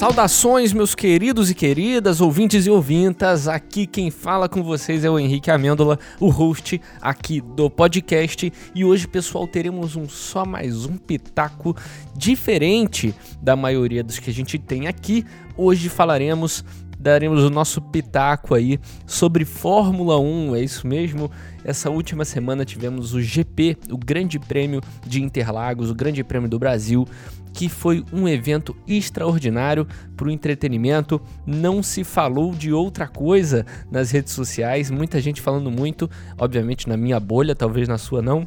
[0.00, 3.46] Saudações, meus queridos e queridas, ouvintes e ouvintas.
[3.46, 8.50] Aqui quem fala com vocês é o Henrique Amêndola, o host aqui do podcast.
[8.74, 11.76] E hoje, pessoal, teremos um só mais um pitaco
[12.16, 15.22] diferente da maioria dos que a gente tem aqui.
[15.54, 16.64] Hoje falaremos
[17.00, 21.30] daremos o nosso pitaco aí sobre Fórmula 1, é isso mesmo?
[21.64, 26.58] Essa última semana tivemos o GP, o Grande Prêmio de Interlagos, o Grande Prêmio do
[26.58, 27.06] Brasil,
[27.52, 31.20] que foi um evento extraordinário para o entretenimento.
[31.46, 36.96] Não se falou de outra coisa nas redes sociais, muita gente falando muito, obviamente na
[36.96, 38.46] minha bolha, talvez na sua não,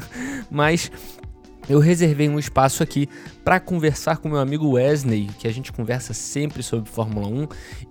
[0.50, 0.90] mas
[1.70, 3.08] eu reservei um espaço aqui
[3.44, 7.46] para conversar com meu amigo Wesley, que a gente conversa sempre sobre Fórmula 1,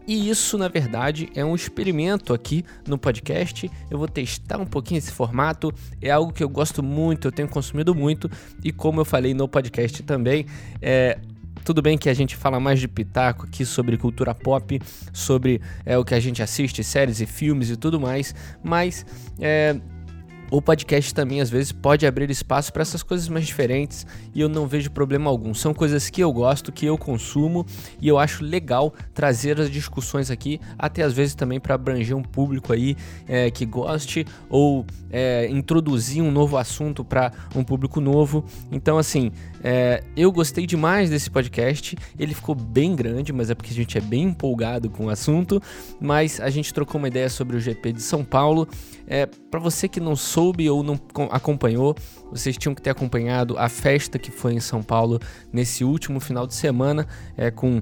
[0.05, 3.71] e isso na verdade é um experimento aqui no podcast.
[3.89, 7.47] Eu vou testar um pouquinho esse formato, é algo que eu gosto muito, eu tenho
[7.47, 8.29] consumido muito,
[8.61, 10.45] e como eu falei no podcast também,
[10.81, 11.17] é,
[11.63, 14.77] tudo bem que a gente fala mais de pitaco aqui sobre cultura pop,
[15.13, 19.05] sobre é, o que a gente assiste, séries e filmes e tudo mais, mas
[19.39, 19.79] é,
[20.51, 24.49] o podcast também às vezes pode abrir espaço para essas coisas mais diferentes e eu
[24.49, 25.53] não vejo problema algum.
[25.53, 27.65] São coisas que eu gosto, que eu consumo
[28.01, 32.23] e eu acho legal trazer as discussões aqui, até às vezes também para abranger um
[32.23, 32.95] público aí
[33.27, 38.43] é, que goste ou é, introduzir um novo assunto para um público novo.
[38.71, 39.31] Então, assim,
[39.63, 41.97] é, eu gostei demais desse podcast.
[42.17, 45.61] Ele ficou bem grande, mas é porque a gente é bem empolgado com o assunto.
[45.99, 48.67] Mas a gente trocou uma ideia sobre o GP de São Paulo.
[49.07, 50.99] É, para você que não soube ou não
[51.31, 51.95] acompanhou,
[52.31, 55.19] vocês tinham que ter acompanhado a festa que foi em São Paulo
[55.51, 57.81] nesse último final de semana, é, com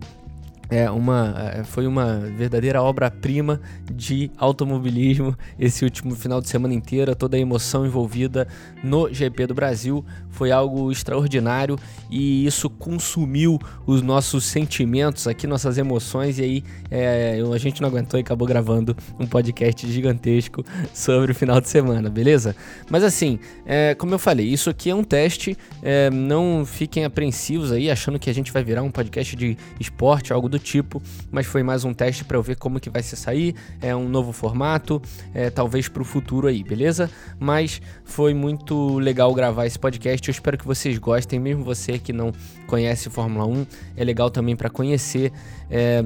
[0.69, 3.59] é uma, é, foi uma verdadeira obra-prima
[3.91, 8.47] de automobilismo esse último final de semana inteira, toda a emoção envolvida
[8.83, 10.05] no GP do Brasil
[10.37, 11.79] foi algo extraordinário
[12.11, 17.89] e isso consumiu os nossos sentimentos aqui, nossas emoções, e aí é, a gente não
[17.89, 22.55] aguentou e acabou gravando um podcast gigantesco sobre o final de semana, beleza?
[22.87, 27.71] Mas assim, é, como eu falei, isso aqui é um teste, é, não fiquem apreensivos
[27.71, 31.01] aí achando que a gente vai virar um podcast de esporte, algo do do tipo,
[31.31, 34.09] mas foi mais um teste para eu ver como que vai se sair, é um
[34.09, 35.01] novo formato,
[35.33, 37.09] é, talvez para o futuro aí, beleza?
[37.39, 42.11] Mas foi muito legal gravar esse podcast, eu espero que vocês gostem, mesmo você que
[42.11, 42.31] não
[42.65, 43.65] conhece Fórmula 1,
[43.95, 45.31] é legal também para conhecer.
[45.69, 46.03] É,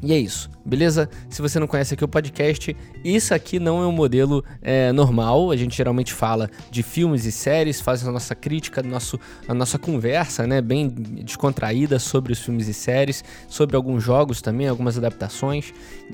[0.00, 1.08] e é isso, beleza?
[1.28, 5.50] Se você não conhece aqui o podcast, isso aqui não é um modelo é, normal.
[5.50, 9.78] A gente geralmente fala de filmes e séries, faz a nossa crítica, nosso, a nossa
[9.78, 10.60] conversa, né?
[10.60, 15.72] Bem descontraída sobre os filmes e séries, sobre alguns jogos também, algumas adaptações.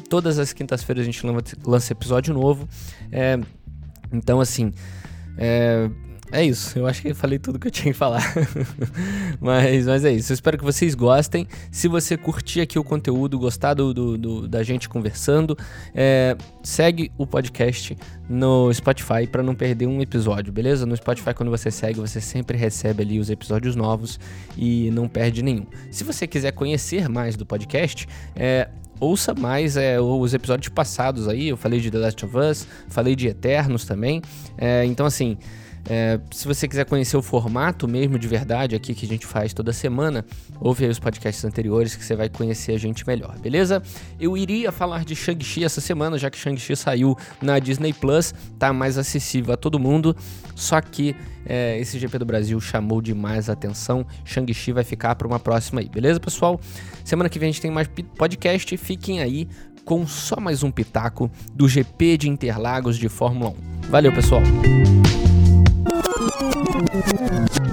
[0.08, 1.22] Todas as quintas-feiras a gente
[1.66, 2.66] lança episódio novo.
[3.12, 3.38] É,
[4.12, 4.72] então, assim.
[5.36, 5.90] É,
[6.34, 8.34] é isso, eu acho que falei tudo que eu tinha que falar.
[9.40, 11.46] mas, mas é isso, eu espero que vocês gostem.
[11.70, 15.56] Se você curtir aqui o conteúdo, gostar do, do, do da gente conversando,
[15.94, 17.96] é, segue o podcast
[18.28, 20.84] no Spotify para não perder um episódio, beleza?
[20.84, 24.18] No Spotify, quando você segue, você sempre recebe ali os episódios novos
[24.56, 25.66] e não perde nenhum.
[25.90, 28.68] Se você quiser conhecer mais do podcast, é,
[28.98, 31.48] ouça mais é, os episódios passados aí.
[31.48, 34.20] Eu falei de The Last of Us, falei de Eternos também.
[34.58, 35.36] É, então, assim.
[35.88, 39.52] É, se você quiser conhecer o formato mesmo de verdade aqui que a gente faz
[39.52, 40.24] toda semana,
[40.60, 43.82] ouve aí os podcasts anteriores que você vai conhecer a gente melhor, beleza?
[44.18, 48.72] Eu iria falar de Shang-Chi essa semana, já que Shang-Chi saiu na Disney Plus, tá
[48.72, 50.16] mais acessível a todo mundo,
[50.54, 51.14] só que
[51.44, 54.06] é, esse GP do Brasil chamou demais a atenção.
[54.24, 56.58] Shang-Chi vai ficar para uma próxima aí, beleza, pessoal?
[57.04, 59.46] Semana que vem a gente tem mais podcast, fiquem aí
[59.84, 63.90] com só mais um pitaco do GP de Interlagos de Fórmula 1.
[63.90, 64.42] Valeu, pessoal!
[66.74, 67.63] Thank you.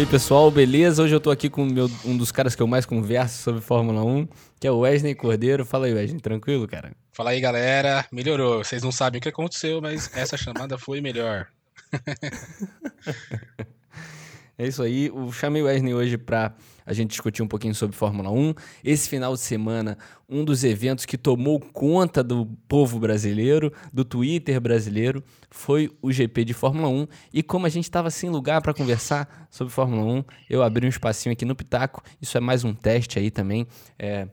[0.00, 1.02] Aí, pessoal, beleza?
[1.02, 4.02] Hoje eu tô aqui com meu, um dos caras que eu mais converso sobre Fórmula
[4.02, 4.26] 1,
[4.58, 5.62] que é o Wesley Cordeiro.
[5.62, 6.92] Fala aí, Wesley, tranquilo, cara?
[7.12, 8.06] Fala aí, galera.
[8.10, 8.64] Melhorou.
[8.64, 11.48] Vocês não sabem o que aconteceu, mas essa chamada foi melhor.
[14.56, 15.08] é isso aí.
[15.08, 16.54] Eu chamei o Wesley hoje pra
[16.90, 18.52] a gente discutiu um pouquinho sobre Fórmula 1.
[18.82, 19.96] Esse final de semana,
[20.28, 26.44] um dos eventos que tomou conta do povo brasileiro, do Twitter brasileiro, foi o GP
[26.44, 27.06] de Fórmula 1.
[27.32, 30.88] E como a gente estava sem lugar para conversar sobre Fórmula 1, eu abri um
[30.88, 32.02] espacinho aqui no Pitaco.
[32.20, 33.68] Isso é mais um teste aí também.
[33.96, 34.26] É...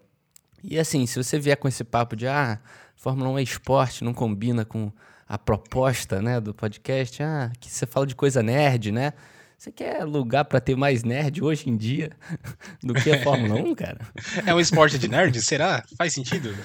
[0.63, 2.59] E assim, se você vier com esse papo de ah,
[2.95, 4.92] Fórmula 1 é esporte, não combina com
[5.30, 9.13] a proposta né, do podcast, ah, que você fala de coisa nerd, né?
[9.57, 12.12] Você quer lugar para ter mais nerd hoje em dia
[12.83, 13.98] do que a Fórmula 1, cara?
[14.45, 15.42] É um esporte de nerd?
[15.42, 15.83] Será?
[15.98, 16.56] Faz sentido?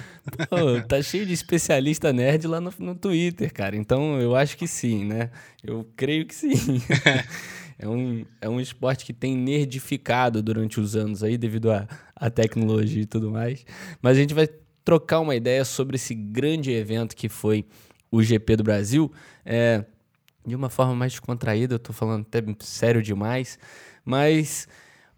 [0.47, 3.75] Pô, tá cheio de especialista nerd lá no, no Twitter, cara.
[3.75, 5.31] Então eu acho que sim, né?
[5.63, 6.53] Eu creio que sim.
[7.79, 13.01] é, um, é um esporte que tem nerdificado durante os anos aí, devido à tecnologia
[13.01, 13.65] e tudo mais.
[14.03, 14.47] Mas a gente vai
[14.85, 17.65] trocar uma ideia sobre esse grande evento que foi
[18.11, 19.11] o GP do Brasil.
[19.43, 19.83] É,
[20.45, 23.57] de uma forma mais descontraída, eu tô falando até sério demais,
[24.03, 24.67] mas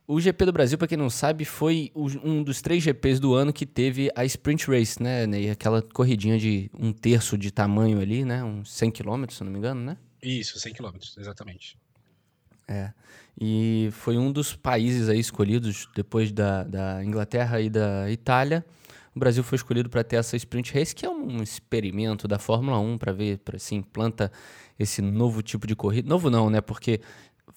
[0.08, 3.52] o GP do Brasil, para quem não sabe, foi um dos três GPs do ano
[3.52, 5.50] que teve a Sprint Race, né, Ney?
[5.50, 8.44] Aquela corridinha de um terço de tamanho ali, né?
[8.44, 9.98] Uns 100 km, se não me engano, né?
[10.22, 11.78] Isso, 100 km, exatamente.
[12.68, 12.92] É.
[13.40, 18.64] E foi um dos países aí escolhidos depois da, da Inglaterra e da Itália
[19.16, 22.78] o Brasil foi escolhido para ter essa Sprint Race, que é um experimento da Fórmula
[22.78, 24.32] 1 para ver para se implanta
[24.78, 26.10] esse novo tipo de corrida.
[26.10, 26.60] Novo não, né?
[26.60, 27.00] Porque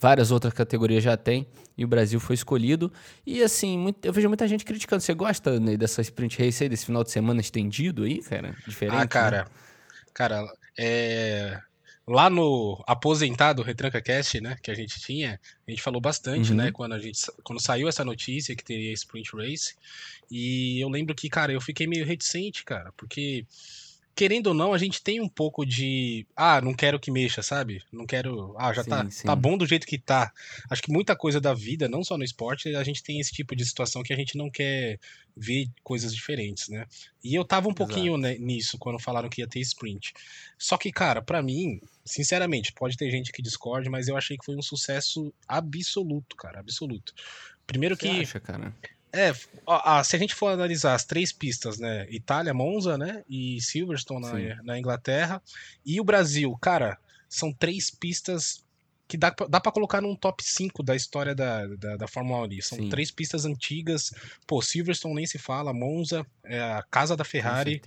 [0.00, 2.92] várias outras categorias já tem e o Brasil foi escolhido.
[3.26, 5.02] E assim, muito, eu vejo muita gente criticando.
[5.02, 8.54] Você gosta né, dessa sprint race aí, desse final de semana estendido aí, cara?
[8.66, 9.02] Diferente.
[9.02, 9.38] Ah, cara.
[9.38, 9.50] Né?
[10.14, 10.44] Cara,
[10.78, 11.60] é
[12.08, 16.62] lá no aposentado Retranca Cast, né, que a gente tinha, a gente falou bastante, né,
[16.62, 16.66] uhum.
[16.66, 19.74] né, quando a gente quando saiu essa notícia que teria sprint race.
[20.30, 23.46] E eu lembro que, cara, eu fiquei meio reticente, cara, porque
[24.18, 26.26] querendo ou não, a gente tem um pouco de.
[26.34, 27.80] Ah, não quero que mexa, sabe?
[27.92, 28.52] Não quero.
[28.58, 29.26] Ah, já sim, tá, sim.
[29.28, 30.32] tá bom do jeito que tá.
[30.68, 33.54] Acho que muita coisa da vida, não só no esporte, a gente tem esse tipo
[33.54, 34.98] de situação que a gente não quer
[35.36, 36.84] ver coisas diferentes, né?
[37.22, 37.86] E eu tava um Exato.
[37.86, 40.12] pouquinho né, nisso quando falaram que ia ter sprint.
[40.58, 44.44] Só que, cara, para mim, sinceramente, pode ter gente que discorde, mas eu achei que
[44.44, 47.12] foi um sucesso absoluto, cara, absoluto.
[47.68, 48.20] Primeiro Você que.
[48.22, 48.74] Acha, cara?
[49.12, 49.32] É,
[49.66, 52.06] a, a, se a gente for analisar as três pistas, né?
[52.10, 53.22] Itália, Monza, né?
[53.28, 55.42] E Silverstone na, na, Inglaterra.
[55.84, 58.64] E o Brasil, cara, são três pistas
[59.06, 62.44] que dá, dá para colocar num top 5 da história da, da, da Fórmula 1
[62.44, 62.62] ali.
[62.62, 62.90] São Sim.
[62.90, 64.12] três pistas antigas.
[64.46, 67.80] Pô, Silverstone nem se fala, Monza, é a casa da Ferrari.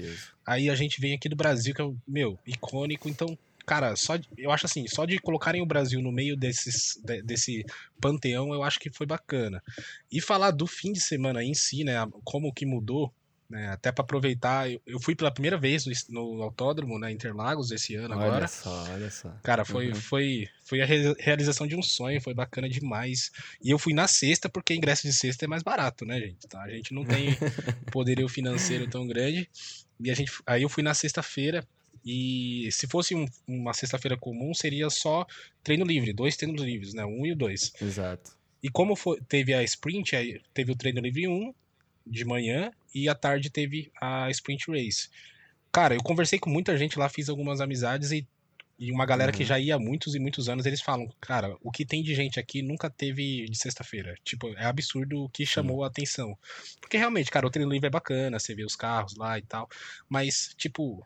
[0.44, 3.07] Aí a gente vem aqui do Brasil, que é, meu, icônico.
[3.07, 3.38] Então,
[3.71, 7.21] cara, só de, eu acho assim, só de colocarem o Brasil no meio desses, de,
[7.21, 7.65] desse
[8.01, 9.63] panteão, eu acho que foi bacana.
[10.12, 11.94] E falar do fim de semana em si, né,
[12.25, 13.13] como que mudou,
[13.50, 17.13] né, até para aproveitar, eu, eu, fui pela primeira vez no, no, autódromo, na né,
[17.13, 18.35] Interlagos esse ano olha agora.
[18.39, 19.33] Olha só, olha só.
[19.41, 19.95] Cara, foi, uhum.
[19.95, 23.31] foi, foi a re realização de um sonho, foi bacana demais.
[23.63, 26.45] E eu fui na sexta porque ingresso de sexta é mais barato, né, gente?
[26.45, 26.62] Tá?
[26.62, 27.38] A gente não tem
[27.89, 29.50] poderio financeiro tão grande.
[29.97, 31.65] E a gente, aí eu fui na sexta-feira,
[32.06, 35.25] e se fosse um, uma sexta-feira comum, seria só
[35.63, 37.06] treino livre, dois treinos livres, né?
[37.06, 37.71] Um e o dois.
[37.81, 38.36] Exato.
[38.63, 40.12] E como foi, teve a sprint,
[40.53, 41.53] teve o treino livre 1
[42.06, 45.09] de manhã e à tarde teve a sprint race.
[45.71, 48.27] Cara, eu conversei com muita gente lá, fiz algumas amizades e,
[48.77, 49.38] e uma galera uhum.
[49.38, 52.13] que já ia há muitos e muitos anos, eles falam, cara, o que tem de
[52.13, 54.15] gente aqui nunca teve de sexta-feira.
[54.24, 55.83] Tipo, é absurdo o que chamou uhum.
[55.83, 56.38] a atenção.
[56.80, 59.68] Porque realmente, cara, o treino livre é bacana, você vê os carros lá e tal,
[60.09, 61.04] mas, tipo,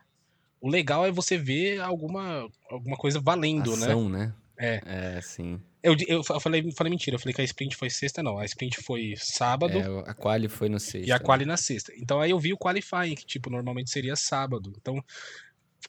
[0.60, 4.18] o legal é você ver alguma, alguma coisa valendo, Ação, né?
[4.18, 4.34] né?
[4.58, 5.16] É.
[5.16, 5.60] É, sim.
[5.82, 8.38] Eu, eu falei, falei mentira, eu falei que a sprint foi sexta, não.
[8.38, 9.78] A sprint foi sábado.
[9.78, 11.08] É, a quali foi no sexta.
[11.08, 11.92] E a quali na sexta.
[11.96, 14.72] Então aí eu vi o qualifying, que tipo, normalmente seria sábado.
[14.76, 15.00] Então,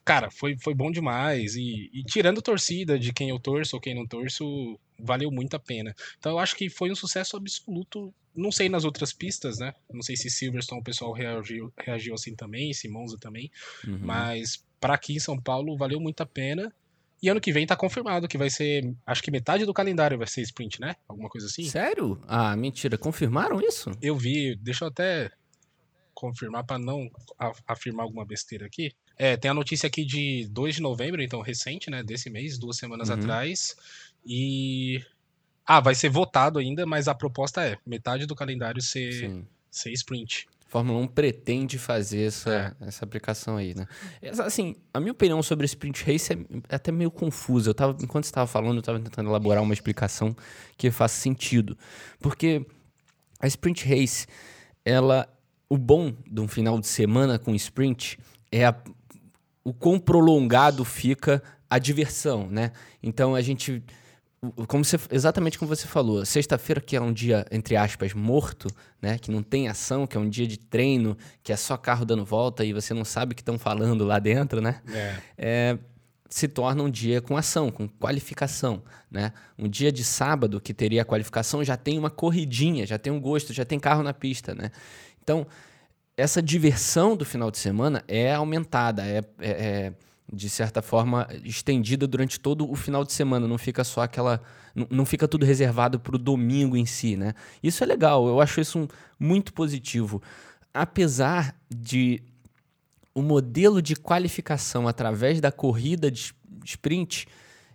[0.04, 1.56] cara, foi, foi bom demais.
[1.56, 5.58] E, e tirando torcida de quem eu torço ou quem não torço, valeu muito a
[5.58, 5.92] pena.
[6.18, 8.14] Então eu acho que foi um sucesso absoluto.
[8.38, 9.74] Não sei nas outras pistas, né?
[9.92, 13.50] Não sei se Silverstone o pessoal reagiu, reagiu assim também, se Monza também.
[13.86, 13.98] Uhum.
[14.00, 16.72] Mas para aqui em São Paulo valeu muito a pena.
[17.20, 20.26] E ano que vem tá confirmado que vai ser, acho que metade do calendário vai
[20.28, 20.94] ser sprint, né?
[21.08, 21.64] Alguma coisa assim.
[21.64, 22.20] Sério?
[22.28, 22.96] Ah, mentira.
[22.96, 23.90] Confirmaram isso?
[24.00, 25.32] Eu vi, deixa eu até
[26.14, 27.10] confirmar para não
[27.66, 28.92] afirmar alguma besteira aqui.
[29.16, 32.76] É, tem a notícia aqui de 2 de novembro, então recente, né, desse mês, duas
[32.76, 33.16] semanas uhum.
[33.16, 33.76] atrás.
[34.24, 35.00] E
[35.68, 40.46] ah, vai ser votado ainda, mas a proposta é metade do calendário ser, ser sprint.
[40.66, 42.86] Fórmula 1 pretende fazer essa, é.
[42.86, 43.86] essa aplicação aí, né?
[44.44, 47.68] Assim, a minha opinião sobre Sprint Race é até meio confusa.
[47.68, 50.34] Eu tava, enquanto você estava falando, eu estava tentando elaborar uma explicação
[50.76, 51.76] que faça sentido.
[52.18, 52.64] Porque
[53.38, 54.26] a Sprint Race,
[54.84, 55.28] ela...
[55.70, 58.18] O bom de um final de semana com sprint
[58.50, 58.74] é a,
[59.62, 62.72] o quão prolongado fica a diversão, né?
[63.02, 63.82] Então a gente
[64.68, 68.68] como você, exatamente como você falou, sexta-feira que é um dia, entre aspas, morto,
[69.02, 69.18] né?
[69.18, 72.24] Que não tem ação, que é um dia de treino, que é só carro dando
[72.24, 74.80] volta e você não sabe o que estão falando lá dentro, né?
[74.92, 75.16] É.
[75.36, 75.78] é.
[76.30, 79.32] se torna um dia com ação, com qualificação, né?
[79.58, 83.20] Um dia de sábado que teria a qualificação já tem uma corridinha, já tem um
[83.20, 84.70] gosto, já tem carro na pista, né?
[85.20, 85.46] Então,
[86.16, 89.92] essa diversão do final de semana é aumentada, é, é, é
[90.30, 93.48] de certa forma, estendida durante todo o final de semana.
[93.48, 94.42] Não fica só aquela.
[94.90, 97.34] Não fica tudo reservado para o domingo em si, né?
[97.62, 100.22] Isso é legal, eu acho isso um, muito positivo.
[100.72, 102.22] Apesar de
[103.14, 106.32] o modelo de qualificação através da corrida de
[106.64, 107.26] sprint,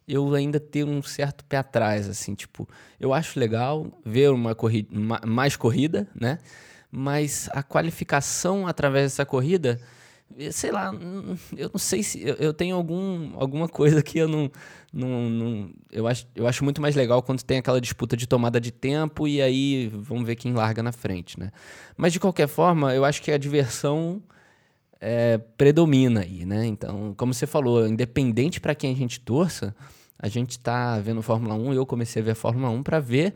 [0.07, 2.69] eu ainda ter um certo pé atrás, assim, tipo,
[3.00, 4.89] eu acho legal ver uma corrida,
[5.25, 6.38] mais corrida, né?
[6.91, 9.81] Mas a qualificação através dessa corrida
[10.52, 10.92] sei lá,
[11.58, 14.52] eu não sei se eu, eu, tenho algum, alguma coisa que eu não,
[14.92, 18.60] não, não, eu, acho, eu acho muito mais legal quando tem aquela disputa de tomada
[18.60, 21.52] de tempo e aí vamos ver quem larga na frente, né?
[21.96, 24.22] Mas de qualquer forma, eu acho que a diversão
[25.00, 26.66] é, predomina aí, né?
[26.66, 29.75] Então, como você falou, independente para quem a gente torça,
[30.18, 33.34] a gente está vendo Fórmula 1, eu comecei a ver a Fórmula 1 para ver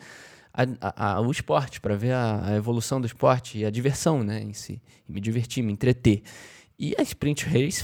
[0.54, 4.42] a, a, a, o esporte, para ver a, evolução do esporte e a diversão, né,
[4.42, 6.24] em si, e me divertir, me entreter.
[6.80, 7.84] E a Sprint Race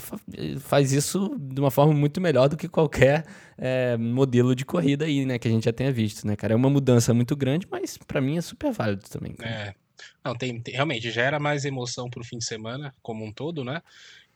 [0.59, 3.25] faz isso de uma forma muito melhor do que qualquer
[3.57, 5.39] é, modelo de corrida aí, né?
[5.39, 6.53] Que a gente já tenha visto, né, cara?
[6.53, 9.33] É uma mudança muito grande, mas para mim é super válido também.
[9.33, 9.51] Cara.
[9.51, 9.75] É.
[10.23, 13.81] Não, tem, tem, realmente gera mais emoção pro fim de semana, como um todo, né?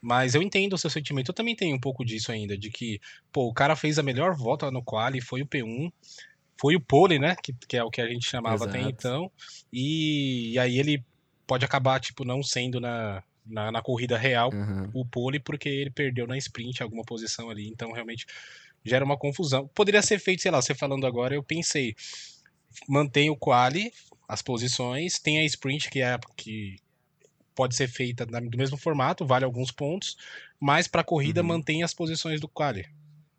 [0.00, 1.30] Mas eu entendo o seu sentimento.
[1.30, 3.00] Eu também tenho um pouco disso ainda, de que,
[3.32, 5.92] pô, o cara fez a melhor volta no quali, foi o P1,
[6.60, 7.36] foi o pole, né?
[7.42, 8.70] Que, que é o que a gente chamava Exato.
[8.70, 9.30] até então.
[9.72, 11.04] E, e aí ele
[11.46, 14.90] pode acabar, tipo, não sendo na, na, na corrida real uhum.
[14.94, 17.68] o pole, porque ele perdeu na sprint alguma posição ali.
[17.68, 18.26] Então, realmente,
[18.84, 19.68] gera uma confusão.
[19.74, 21.94] Poderia ser feito, sei lá, você falando agora, eu pensei,
[22.88, 23.92] mantém o quali,
[24.28, 26.76] as posições, tem a sprint que é que
[27.54, 30.16] pode ser feita do mesmo formato, vale alguns pontos,
[30.60, 31.48] mas para corrida uhum.
[31.48, 32.86] mantém as posições do quali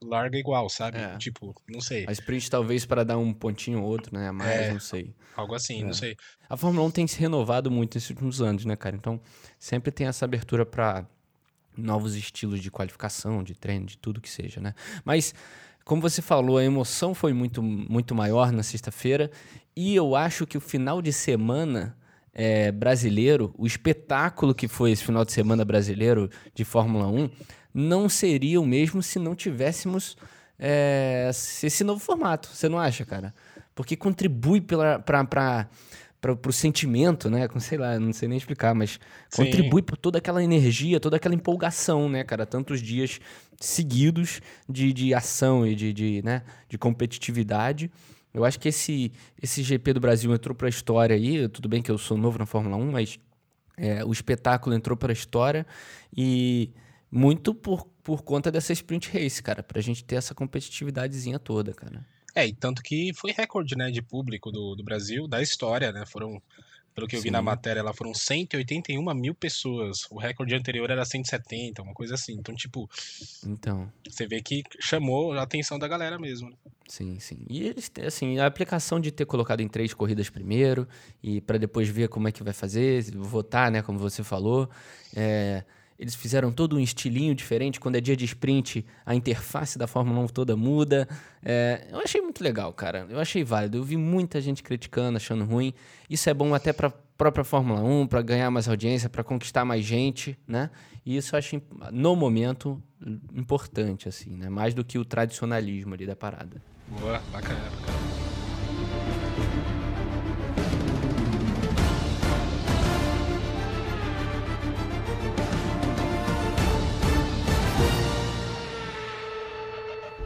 [0.02, 0.98] larga igual, sabe?
[0.98, 1.18] É.
[1.18, 2.06] Tipo, não sei.
[2.08, 4.30] A sprint talvez para dar um pontinho ou outro, né?
[4.30, 5.14] A mais, é, não sei.
[5.36, 5.86] Algo assim, é.
[5.86, 6.16] não sei.
[6.50, 8.96] A Fórmula 1 tem se renovado muito nesses últimos anos, né, cara?
[8.96, 9.20] Então,
[9.58, 11.06] sempre tem essa abertura para
[11.78, 14.74] novos estilos de qualificação, de treino, de tudo que seja, né?
[15.06, 15.34] Mas
[15.86, 19.32] como você falou, a emoção foi muito, muito maior na sexta-feira
[19.76, 21.98] e eu acho que o final de semana
[22.32, 27.30] é, brasileiro, o espetáculo que foi esse final de semana brasileiro de Fórmula 1,
[27.80, 30.18] não seria o mesmo se não tivéssemos
[30.58, 31.30] é,
[31.64, 32.50] esse novo formato.
[32.50, 33.34] Você não acha, cara?
[33.74, 35.00] Porque contribui para
[36.22, 37.48] para o sentimento, né?
[37.60, 39.46] Sei lá, não sei nem explicar, mas Sim.
[39.46, 42.46] contribui por toda aquela energia, toda aquela empolgação, né, cara?
[42.46, 43.22] Tantos dias
[43.58, 47.90] seguidos de, de ação e de, de, né, de competitividade.
[48.34, 51.48] Eu acho que esse, esse GP do Brasil entrou para a história aí.
[51.48, 53.20] Tudo bem que eu sou novo na Fórmula 1, mas
[53.78, 55.66] é, o espetáculo entrou para a história
[56.16, 56.70] e
[57.12, 62.06] muito por, por conta dessa sprint race, cara, pra gente ter essa competitividadezinha toda, cara.
[62.36, 66.06] É, e tanto que foi recorde, né, de público do, do Brasil, da história, né,
[66.06, 66.42] foram,
[66.94, 67.26] pelo que eu Sim.
[67.26, 72.14] vi na matéria, lá foram 181 mil pessoas, o recorde anterior era 170, uma coisa
[72.14, 72.88] assim, então, tipo...
[73.46, 73.92] Então...
[74.08, 76.56] Você vê que chamou a atenção da galera mesmo, né?
[76.88, 77.46] Sim, sim.
[77.48, 80.88] E eles, assim, a aplicação de ter colocado em três corridas primeiro
[81.22, 84.70] e para depois ver como é que vai fazer, votar, né, como você falou,
[85.16, 85.64] é
[86.00, 87.80] eles fizeram todo um estilinho diferente.
[87.80, 91.06] Quando é dia de sprint, a interface da Fórmula 1 toda muda.
[91.44, 93.06] É, eu achei muito legal, cara.
[93.10, 93.78] Eu achei válido.
[93.78, 95.74] Eu vi muita gente criticando, achando ruim.
[96.10, 99.84] Isso é bom até para própria Fórmula 1, para ganhar mais audiência, para conquistar mais
[99.84, 100.70] gente, né?
[101.06, 102.82] E isso eu acho, no momento,
[103.36, 104.48] importante, assim, né?
[104.48, 106.62] Mais do que o tradicionalismo ali da parada.
[106.88, 108.19] Boa, bacana, bacana.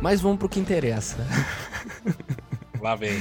[0.03, 1.25] Mas vamos pro que interessa.
[2.81, 3.17] Lá vem.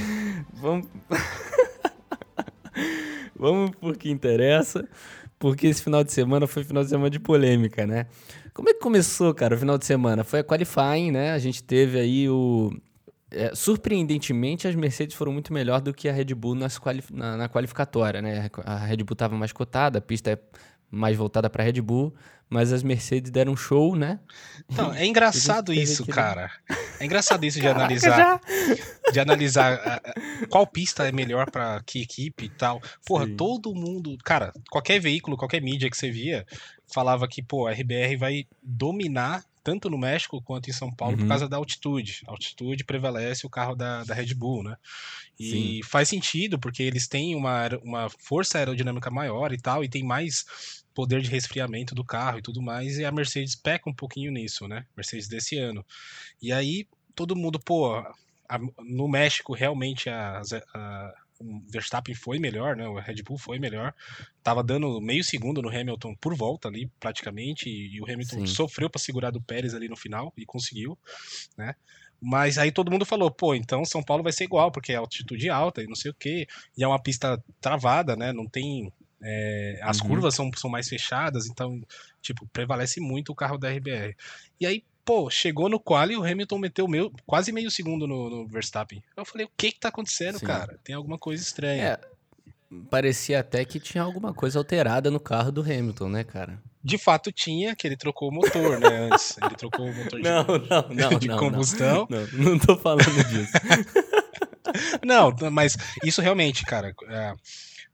[0.55, 0.85] Vamos.
[3.33, 4.85] vamos pro que interessa,
[5.39, 8.07] porque esse final de semana foi final de semana de polêmica, né?
[8.53, 10.25] Como é que começou, cara, o final de semana?
[10.25, 11.31] Foi a qualifying, né?
[11.31, 12.69] A gente teve aí o.
[13.31, 17.01] É, surpreendentemente, as Mercedes foram muito melhor do que a Red Bull nas quali...
[17.13, 18.49] na, na qualificatória, né?
[18.65, 20.39] A Red Bull estava mais cotada, a pista é
[20.93, 22.13] mais voltada para Red Bull,
[22.47, 24.19] mas as Mercedes deram show, né?
[24.69, 26.51] Então, é engraçado isso, cara.
[26.99, 29.11] É engraçado isso de Caraca, analisar, já?
[29.11, 30.01] de analisar
[30.49, 32.79] qual pista é melhor para que equipe e tal.
[33.05, 33.35] Porra, Sim.
[33.35, 36.45] todo mundo, cara, qualquer veículo, qualquer mídia que você via,
[36.93, 41.21] falava que, pô, a RBR vai dominar tanto no México quanto em São Paulo, uhum.
[41.21, 42.21] por causa da altitude.
[42.27, 44.75] A altitude prevalece o carro da, da Red Bull, né?
[45.39, 45.81] E Sim.
[45.83, 50.45] faz sentido, porque eles têm uma, uma força aerodinâmica maior e tal, e tem mais
[50.93, 54.67] poder de resfriamento do carro e tudo mais, e a Mercedes peca um pouquinho nisso,
[54.67, 54.85] né?
[54.95, 55.85] Mercedes desse ano.
[56.41, 60.41] E aí todo mundo, pô, a, no México realmente a,
[60.73, 62.87] a, o Verstappen foi melhor, né?
[62.87, 63.93] O Red Bull foi melhor.
[64.41, 68.47] Tava dando meio segundo no Hamilton por volta ali, praticamente, e, e o Hamilton Sim.
[68.47, 70.97] sofreu para segurar do Pérez ali no final e conseguiu,
[71.57, 71.75] né?
[72.25, 75.49] Mas aí todo mundo falou, pô, então São Paulo vai ser igual, porque é altitude
[75.49, 76.47] alta e não sei o quê.
[76.77, 78.31] E é uma pista travada, né?
[78.31, 78.93] Não tem.
[79.23, 80.09] É, as uhum.
[80.09, 81.81] curvas são, são mais fechadas, então,
[82.21, 84.15] tipo, prevalece muito o carro da RBR.
[84.59, 88.29] E aí, pô, chegou no quali e o Hamilton meteu meio, quase meio segundo no,
[88.29, 89.03] no, Verstappen.
[89.15, 90.45] Eu falei, o que que tá acontecendo, Sim.
[90.45, 90.77] cara?
[90.83, 91.83] Tem alguma coisa estranha.
[91.83, 91.99] É,
[92.89, 96.61] parecia até que tinha alguma coisa alterada no carro do Hamilton, né, cara?
[96.83, 99.37] De fato tinha, que ele trocou o motor, né, antes.
[99.41, 102.07] Ele trocou o motor de, não, não, não, de combustão.
[102.09, 103.53] Não, não, não tô falando disso.
[105.05, 106.93] não, mas isso realmente, cara...
[107.07, 107.33] É,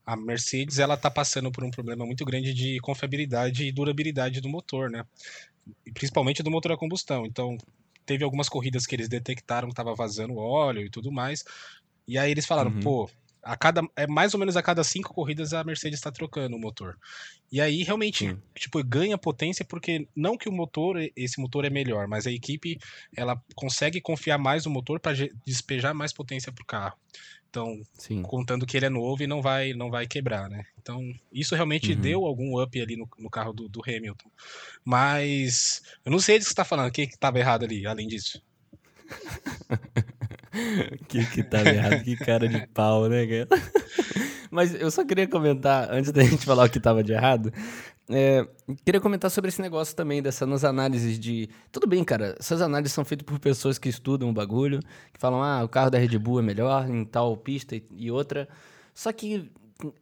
[0.09, 4.49] a Mercedes ela tá passando por um problema muito grande de confiabilidade e durabilidade do
[4.49, 5.05] motor, né?
[5.93, 7.27] principalmente do motor a combustão.
[7.27, 7.55] Então,
[8.07, 11.45] teve algumas corridas que eles detectaram que estava vazando óleo e tudo mais.
[12.07, 12.79] E aí eles falaram, uhum.
[12.79, 13.09] pô,
[13.43, 16.59] a cada é mais ou menos a cada cinco corridas a Mercedes está trocando o
[16.59, 16.97] motor.
[17.51, 18.41] E aí realmente Sim.
[18.55, 22.79] tipo ganha potência porque não que o motor esse motor é melhor, mas a equipe
[23.15, 26.97] ela consegue confiar mais no motor para despejar mais potência para o carro.
[27.49, 28.21] Então, Sim.
[28.21, 30.63] contando que ele é novo e não vai não vai quebrar, né?
[30.79, 31.01] Então,
[31.33, 31.99] isso realmente uhum.
[31.99, 34.29] deu algum up ali no, no carro do, do, Hamilton.
[34.85, 38.07] Mas eu não sei do que você está falando, o que estava errado ali, além
[38.07, 38.41] disso.
[41.01, 42.03] O que que tava errado?
[42.03, 43.47] Que cara de pau, né, cara?
[44.49, 47.51] Mas eu só queria comentar, antes da gente falar o que tava de errado,
[48.09, 48.47] é,
[48.83, 51.49] queria comentar sobre esse negócio também, dessas análises de.
[51.71, 54.79] Tudo bem, cara, essas análises são feitas por pessoas que estudam o bagulho,
[55.13, 58.11] que falam, ah, o carro da Red Bull é melhor em tal pista e, e
[58.11, 58.49] outra.
[58.93, 59.51] Só que.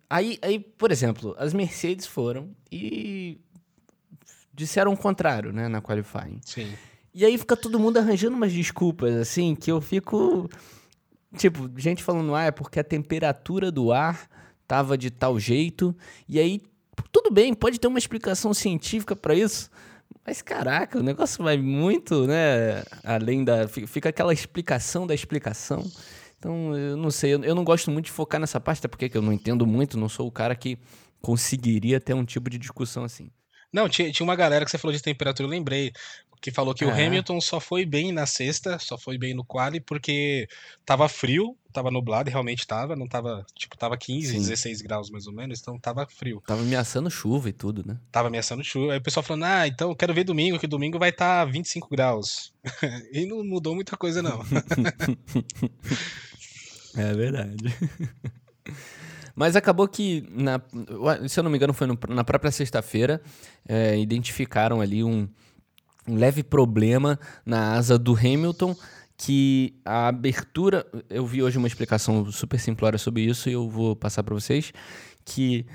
[0.09, 3.39] Aí, aí, por exemplo, as Mercedes foram e
[4.53, 6.39] disseram o contrário, né, na qualifying.
[6.43, 6.73] Sim.
[7.13, 10.49] E aí fica todo mundo arranjando umas desculpas, assim, que eu fico.
[11.35, 14.29] Tipo, gente falando, ah, é porque a temperatura do ar
[14.67, 15.95] tava de tal jeito.
[16.27, 16.61] E aí
[17.11, 19.69] tudo bem, pode ter uma explicação científica para isso,
[20.25, 22.83] mas caraca, o negócio vai muito, né?
[23.03, 23.67] Além da.
[23.67, 25.89] Fica aquela explicação da explicação.
[26.37, 29.21] Então, eu não sei, eu não gosto muito de focar nessa parte, até porque eu
[29.21, 30.77] não entendo muito, não sou o cara que
[31.19, 33.31] conseguiria ter um tipo de discussão assim.
[33.73, 35.91] Não, tinha, tinha uma galera que você falou de temperatura, eu lembrei
[36.47, 36.87] que falou que é.
[36.87, 40.47] o Hamilton só foi bem na sexta, só foi bem no quali porque
[40.85, 44.39] tava frio, tava nublado, e realmente tava, não tava, tipo, tava 15, Sim.
[44.39, 46.41] 16 graus mais ou menos, então tava frio.
[46.47, 47.97] Tava ameaçando chuva e tudo, né?
[48.09, 48.93] Tava ameaçando chuva.
[48.93, 51.51] Aí o pessoal falando: "Ah, então eu quero ver domingo, que domingo vai estar tá
[51.51, 52.53] 25 graus".
[53.11, 54.39] e não mudou muita coisa não.
[56.95, 57.57] é verdade.
[59.35, 60.59] Mas acabou que, na,
[61.27, 63.21] se eu não me engano, foi no, na própria sexta-feira,
[63.67, 65.29] é, identificaram ali um,
[66.07, 68.75] um leve problema na asa do Hamilton
[69.17, 73.95] que a abertura, eu vi hoje uma explicação super simplória sobre isso e eu vou
[73.95, 74.71] passar para vocês,
[75.25, 75.65] que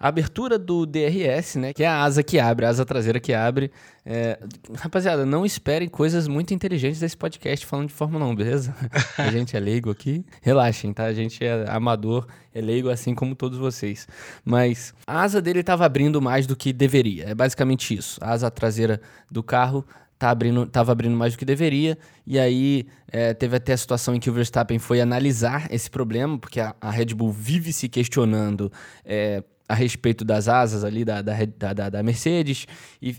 [0.00, 3.34] a abertura do DRS, né, que é a asa que abre, a asa traseira que
[3.34, 3.70] abre.
[4.04, 4.38] É...
[4.76, 8.74] Rapaziada, não esperem coisas muito inteligentes desse podcast falando de Fórmula 1, beleza?
[9.18, 10.24] a gente é leigo aqui.
[10.40, 11.04] Relaxem, tá?
[11.04, 14.08] A gente é amador, é leigo assim como todos vocês.
[14.42, 17.26] Mas a asa dele estava abrindo mais do que deveria.
[17.28, 18.18] É basicamente isso.
[18.22, 19.84] A asa traseira do carro
[20.18, 21.98] tá abrindo, tava abrindo mais do que deveria.
[22.26, 26.38] E aí é, teve até a situação em que o Verstappen foi analisar esse problema,
[26.38, 28.72] porque a, a Red Bull vive se questionando
[29.04, 31.34] é, a respeito das asas ali da, da,
[31.72, 32.66] da, da Mercedes.
[33.00, 33.16] E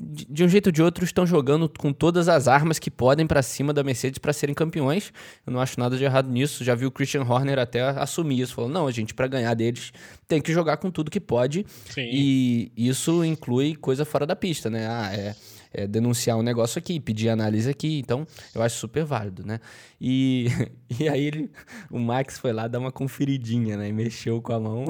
[0.00, 3.42] de um jeito ou de outro estão jogando com todas as armas que podem para
[3.42, 5.12] cima da Mercedes para serem campeões.
[5.46, 6.62] Eu não acho nada de errado nisso.
[6.62, 9.92] Já vi o Christian Horner até assumir isso, falou: "Não, a gente para ganhar deles
[10.28, 11.64] tem que jogar com tudo que pode".
[11.90, 12.02] Sim.
[12.02, 14.86] E isso inclui coisa fora da pista, né?
[14.88, 15.34] Ah, é
[15.72, 17.98] é, denunciar um negócio aqui, pedir análise aqui.
[17.98, 19.60] Então, eu acho super válido, né?
[20.00, 20.46] E,
[21.00, 21.50] e aí ele,
[21.90, 23.88] o Max foi lá dar uma conferidinha, né?
[23.88, 24.84] E mexeu com a mão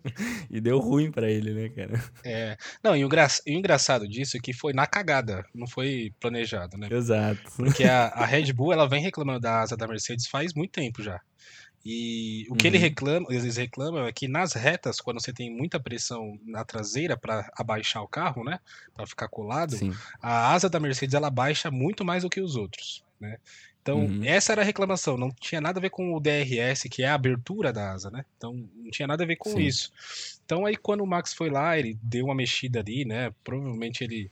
[0.50, 2.04] e deu ruim para ele, né, cara?
[2.24, 2.56] É.
[2.82, 3.26] Não, e o, gra...
[3.46, 6.88] e o engraçado disso é que foi na cagada, não foi planejado, né?
[6.90, 7.42] Exato.
[7.56, 11.02] Porque a, a Red Bull, ela vem reclamando da asa da Mercedes faz muito tempo
[11.02, 11.20] já.
[11.84, 12.74] E o que uhum.
[12.74, 17.14] ele reclama, eles reclamam é que nas retas, quando você tem muita pressão na traseira
[17.14, 18.58] para abaixar o carro, né,
[18.94, 19.92] para ficar colado, Sim.
[20.20, 23.38] a asa da Mercedes ela baixa muito mais do que os outros, né?
[23.82, 24.24] Então, uhum.
[24.24, 27.14] essa era a reclamação, não tinha nada a ver com o DRS, que é a
[27.14, 28.24] abertura da asa, né?
[28.38, 29.60] Então, não tinha nada a ver com Sim.
[29.60, 29.92] isso.
[30.42, 33.30] Então, aí quando o Max foi lá, ele deu uma mexida ali, né?
[33.44, 34.30] Provavelmente ele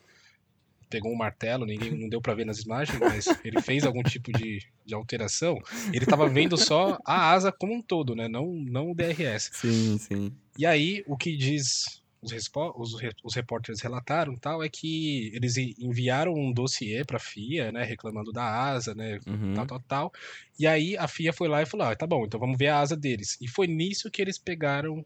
[0.93, 4.31] pegou um martelo, ninguém não deu para ver nas imagens, mas ele fez algum tipo
[4.31, 5.59] de, de alteração.
[5.89, 8.29] Ele estava vendo só a asa como um todo, né?
[8.29, 9.51] Não, não o DRS.
[9.55, 10.33] Sim, sim.
[10.59, 12.33] E aí, o que diz os,
[12.77, 17.83] os, os repórteres relataram tal é que eles enviaram um dossiê para a FIA, né,
[17.83, 19.55] reclamando da asa, né, uhum.
[19.55, 20.13] tal, tal, tal.
[20.59, 22.79] E aí a FIA foi lá e falou: ah, tá bom, então vamos ver a
[22.79, 23.37] asa deles.
[23.41, 25.05] E foi nisso que eles pegaram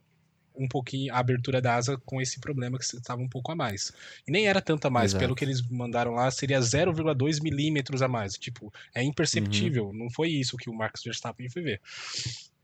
[0.57, 3.93] um pouquinho a abertura da asa com esse problema que estava um pouco a mais.
[4.27, 5.25] E nem era tanto a mais, Exato.
[5.25, 8.35] pelo que eles mandaram lá, seria 0,2 milímetros a mais.
[8.35, 9.89] Tipo, é imperceptível.
[9.89, 9.93] Uhum.
[9.93, 11.81] Não foi isso que o Max Verstappen foi ver.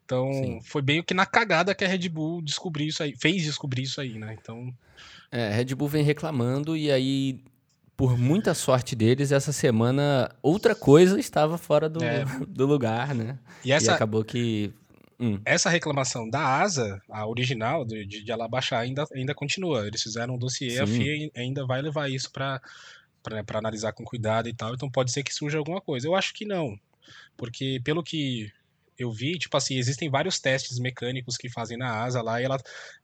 [0.05, 0.61] Então, Sim.
[0.63, 3.83] foi bem o que na cagada que a Red Bull descobriu isso aí, fez descobrir
[3.83, 4.37] isso aí, né?
[4.41, 4.73] Então.
[5.31, 7.41] É, a Red Bull vem reclamando e aí,
[7.97, 12.25] por muita sorte deles, essa semana outra coisa estava fora do, é.
[12.47, 13.39] do lugar, né?
[13.65, 14.73] E, essa, e acabou que.
[15.19, 15.41] Hum.
[15.45, 19.87] Essa reclamação da asa, a original, de, de, Alabaxá, ainda, ainda continua.
[19.87, 20.81] Eles fizeram um dossiê, Sim.
[20.81, 22.61] a FIA ainda vai levar isso para
[23.23, 24.75] para analisar com cuidado e tal.
[24.75, 26.09] Então pode ser que surja alguma coisa.
[26.09, 26.77] Eu acho que não.
[27.37, 28.53] Porque pelo que
[28.99, 32.59] eu vi, tipo assim, existem vários testes mecânicos que fazem na asa lá, e ela,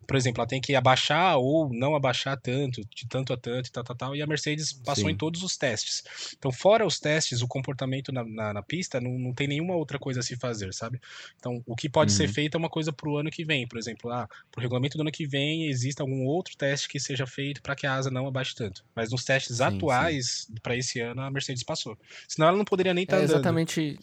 [0.07, 3.73] por exemplo, ela tem que abaixar ou não abaixar tanto, de tanto a tanto e
[3.73, 5.13] tal, tal, tal, e a Mercedes passou Sim.
[5.13, 6.03] em todos os testes.
[6.37, 9.99] Então, fora os testes, o comportamento na, na, na, pista, não, não tem nenhuma outra
[9.99, 11.01] coisa a se fazer, sabe?
[11.37, 12.17] Então, o que pode uhum.
[12.17, 15.03] ser feito é uma coisa pro ano que vem, por exemplo, ah, pro regulamento do
[15.03, 18.27] ano que vem existe algum outro teste que seja feito para que a asa não
[18.27, 18.85] abaixe tanto.
[18.95, 21.99] Mas nos testes sim, atuais, para esse ano, a Mercedes passou.
[22.27, 23.99] Senão ela não poderia nem estar tá é exatamente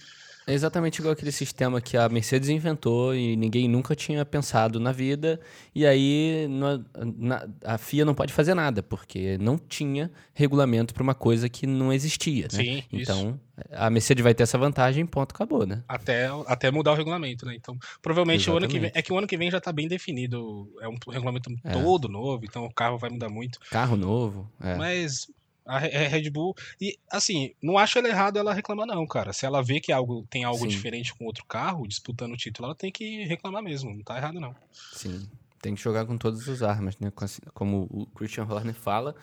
[0.48, 4.92] é exatamente igual aquele sistema que a Mercedes inventou e ninguém nunca tinha pensado na
[4.92, 5.40] vida.
[5.74, 11.16] E aí na, a FIA não pode fazer nada, porque não tinha regulamento para uma
[11.16, 12.44] coisa que não existia.
[12.54, 12.64] Né?
[12.64, 13.70] Sim, então isso.
[13.72, 15.84] a Mercedes vai ter essa vantagem, ponto, acabou, né?
[15.88, 17.56] Até, até mudar o regulamento, né?
[17.56, 18.92] Então, provavelmente o ano que vem.
[18.94, 20.72] É que o ano que vem já está bem definido.
[20.80, 21.72] É um regulamento é.
[21.72, 23.60] todo novo, então o carro vai mudar muito.
[23.72, 24.48] Carro novo.
[24.62, 24.76] É.
[24.76, 25.28] Mas
[25.66, 26.56] a Red Bull.
[26.80, 29.34] E, assim, não acho ela errado ela reclamar, não, cara.
[29.34, 30.68] Se ela vê que algo, tem algo Sim.
[30.68, 33.94] diferente com outro carro, disputando o título, ela tem que reclamar mesmo.
[33.94, 34.56] Não tá errado, não.
[34.72, 35.28] Sim.
[35.62, 37.12] Tem que jogar com todas as armas, né?
[37.54, 39.16] Como o Christian Horner fala.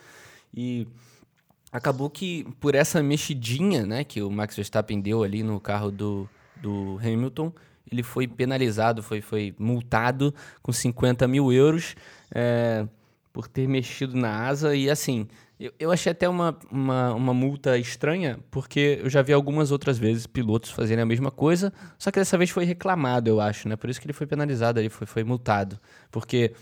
[0.52, 0.86] E
[1.70, 6.28] acabou que, por essa mexidinha, né, que o Max Verstappen deu ali no carro do,
[6.60, 7.52] do Hamilton,
[7.90, 11.94] ele foi penalizado, foi, foi multado com 50 mil euros
[12.34, 12.86] é,
[13.32, 14.74] por ter mexido na asa.
[14.74, 15.26] E assim,
[15.58, 19.98] eu, eu achei até uma, uma, uma, multa estranha, porque eu já vi algumas outras
[19.98, 23.76] vezes pilotos fazerem a mesma coisa, só que dessa vez foi reclamado, eu acho, né?
[23.76, 25.78] Por isso que ele foi penalizado, ele foi, foi multado.
[26.10, 26.52] Porque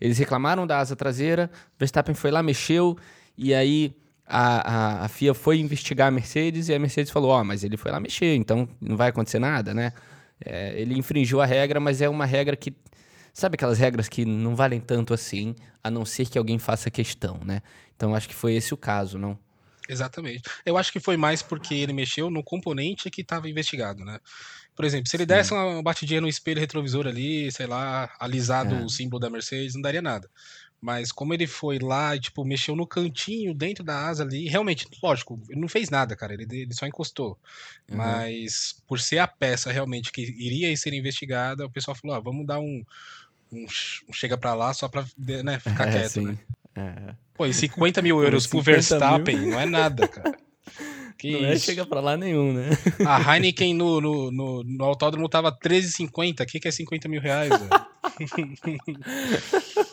[0.00, 2.96] eles reclamaram da asa traseira, Verstappen foi lá, mexeu,
[3.36, 3.94] e aí
[4.26, 7.62] a, a, a FIA foi investigar a Mercedes, e a Mercedes falou: Ó, oh, mas
[7.62, 9.92] ele foi lá mexer, então não vai acontecer nada, né?
[10.44, 12.74] É, ele infringiu a regra, mas é uma regra que
[13.36, 17.38] Sabe aquelas regras que não valem tanto assim, a não ser que alguém faça questão,
[17.44, 17.60] né?
[17.94, 19.38] Então acho que foi esse o caso, não?
[19.86, 20.40] Exatamente.
[20.64, 24.20] Eu acho que foi mais porque ele mexeu no componente que estava investigado, né?
[24.74, 25.26] Por exemplo, se ele Sim.
[25.26, 28.82] desse uma batidinha no espelho retrovisor ali, sei lá, alisado é.
[28.82, 30.30] o símbolo da Mercedes, não daria nada.
[30.86, 34.86] Mas como ele foi lá e, tipo, mexeu no cantinho dentro da asa ali, realmente,
[35.02, 37.36] lógico, ele não fez nada, cara, ele, ele só encostou.
[37.90, 37.96] Uhum.
[37.96, 42.46] Mas por ser a peça realmente que iria ser investigada, o pessoal falou: ah, vamos
[42.46, 42.84] dar um,
[43.52, 43.66] um,
[44.12, 46.26] chega pra lá só pra né, ficar é, quieto, sim.
[46.26, 46.38] né?
[46.76, 47.14] É.
[47.34, 49.50] Pô, e 50 mil euros pro Verstappen mil?
[49.50, 50.38] não é nada, cara.
[51.18, 52.68] Que não é chega pra lá nenhum, né?
[53.06, 56.42] A Heineken no, no, no, no autódromo tava 13,50.
[56.42, 57.48] O que, que é 50 mil reais?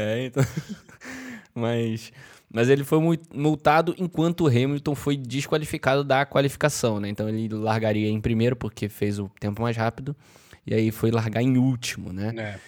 [0.00, 0.44] é, então.
[1.54, 2.12] Mas,
[2.48, 2.98] mas ele foi
[3.34, 7.08] multado enquanto o Hamilton foi desqualificado da qualificação, né?
[7.08, 10.14] Então ele largaria em primeiro porque fez o tempo mais rápido
[10.64, 12.32] e aí foi largar em último, né?
[12.36, 12.58] É.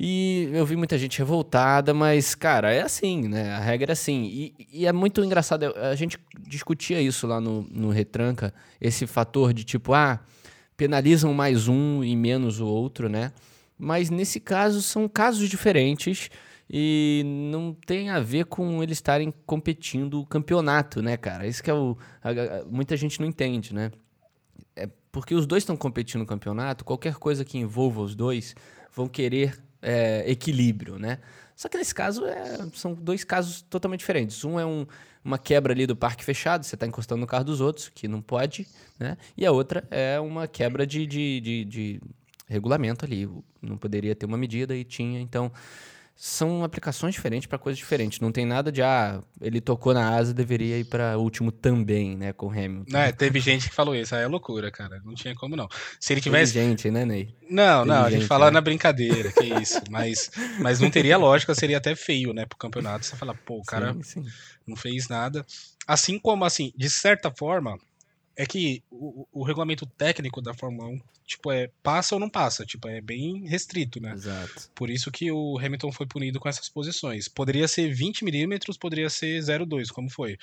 [0.00, 3.50] E eu vi muita gente revoltada, mas, cara, é assim, né?
[3.50, 4.24] A regra é assim.
[4.26, 6.16] E, e, é muito engraçado, a gente
[6.46, 10.20] discutia isso lá no, no Retranca, esse fator de tipo, ah,
[10.76, 13.32] penalizam mais um e menos o outro, né?
[13.76, 16.30] Mas nesse caso são casos diferentes
[16.70, 21.46] e não tem a ver com eles estarem competindo o campeonato, né, cara?
[21.46, 21.96] Isso que é o.
[22.22, 23.90] A, a, muita gente não entende, né?
[24.76, 28.54] É porque os dois estão competindo no campeonato, qualquer coisa que envolva os dois
[28.92, 31.18] vão querer é, equilíbrio, né?
[31.56, 34.44] Só que nesse caso é, são dois casos totalmente diferentes.
[34.44, 34.86] Um é um,
[35.24, 38.20] uma quebra ali do parque fechado, você está encostando no carro dos outros, que não
[38.20, 38.66] pode,
[38.98, 39.16] né?
[39.36, 42.00] E a outra é uma quebra de, de, de, de
[42.46, 43.28] regulamento ali.
[43.60, 45.50] Não poderia ter uma medida e tinha, então
[46.20, 48.18] são aplicações diferentes para coisas diferentes.
[48.18, 52.32] Não tem nada de, ah, ele tocou na asa, deveria ir para último também, né,
[52.32, 52.98] com o Hamilton.
[52.98, 55.00] É, teve gente que falou isso, aí é loucura, cara.
[55.04, 55.68] Não tinha como não.
[56.00, 56.54] Se ele tivesse.
[56.54, 57.32] gente, né, Ney?
[57.48, 58.50] Não, não, a gente fala né?
[58.50, 59.80] na brincadeira, que isso.
[59.88, 60.28] Mas,
[60.58, 63.06] mas não teria lógica, seria até feio, né, pro campeonato.
[63.06, 64.26] Você fala, pô, o cara sim, sim.
[64.66, 65.46] não fez nada.
[65.86, 67.78] Assim como, assim, de certa forma,
[68.38, 72.64] é que o, o, regulamento técnico da Fórmula 1, tipo, é passa ou não passa,
[72.64, 74.12] tipo, é bem restrito, né?
[74.12, 74.70] Exato.
[74.76, 77.26] Por isso que o Hamilton foi punido com essas posições.
[77.26, 80.38] Poderia ser 20 milímetros, poderia ser 0,2, como foi.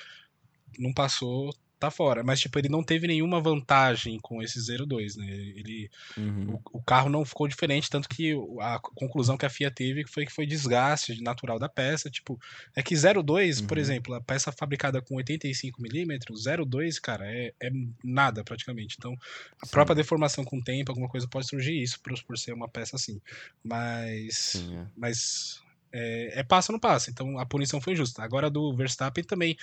[0.78, 1.56] Não passou,
[1.86, 2.24] tá fora.
[2.24, 5.28] Mas, tipo, ele não teve nenhuma vantagem com esse 0-2, né?
[5.28, 6.56] Ele, uhum.
[6.56, 10.26] o, o, carro não ficou diferente, tanto que a conclusão que a FIA teve foi
[10.26, 12.10] que foi desgaste natural da peça.
[12.10, 12.40] Tipo,
[12.76, 13.68] é que 0-2, uhum.
[13.68, 17.72] por exemplo, a peça fabricada com 85mm, 0-2, cara, é, é
[18.04, 18.96] nada praticamente.
[18.98, 19.14] Então,
[19.62, 19.72] a Sim.
[19.72, 22.96] própria deformação com o tempo, alguma coisa pode surgir isso por, por ser uma peça
[22.96, 23.22] assim.
[23.64, 24.36] Mas.
[24.36, 24.86] Sim, é.
[24.96, 25.64] Mas.
[25.92, 27.10] É, é passa ou não passa.
[27.10, 28.22] Então a punição foi justa.
[28.22, 29.58] Agora do Verstappen também.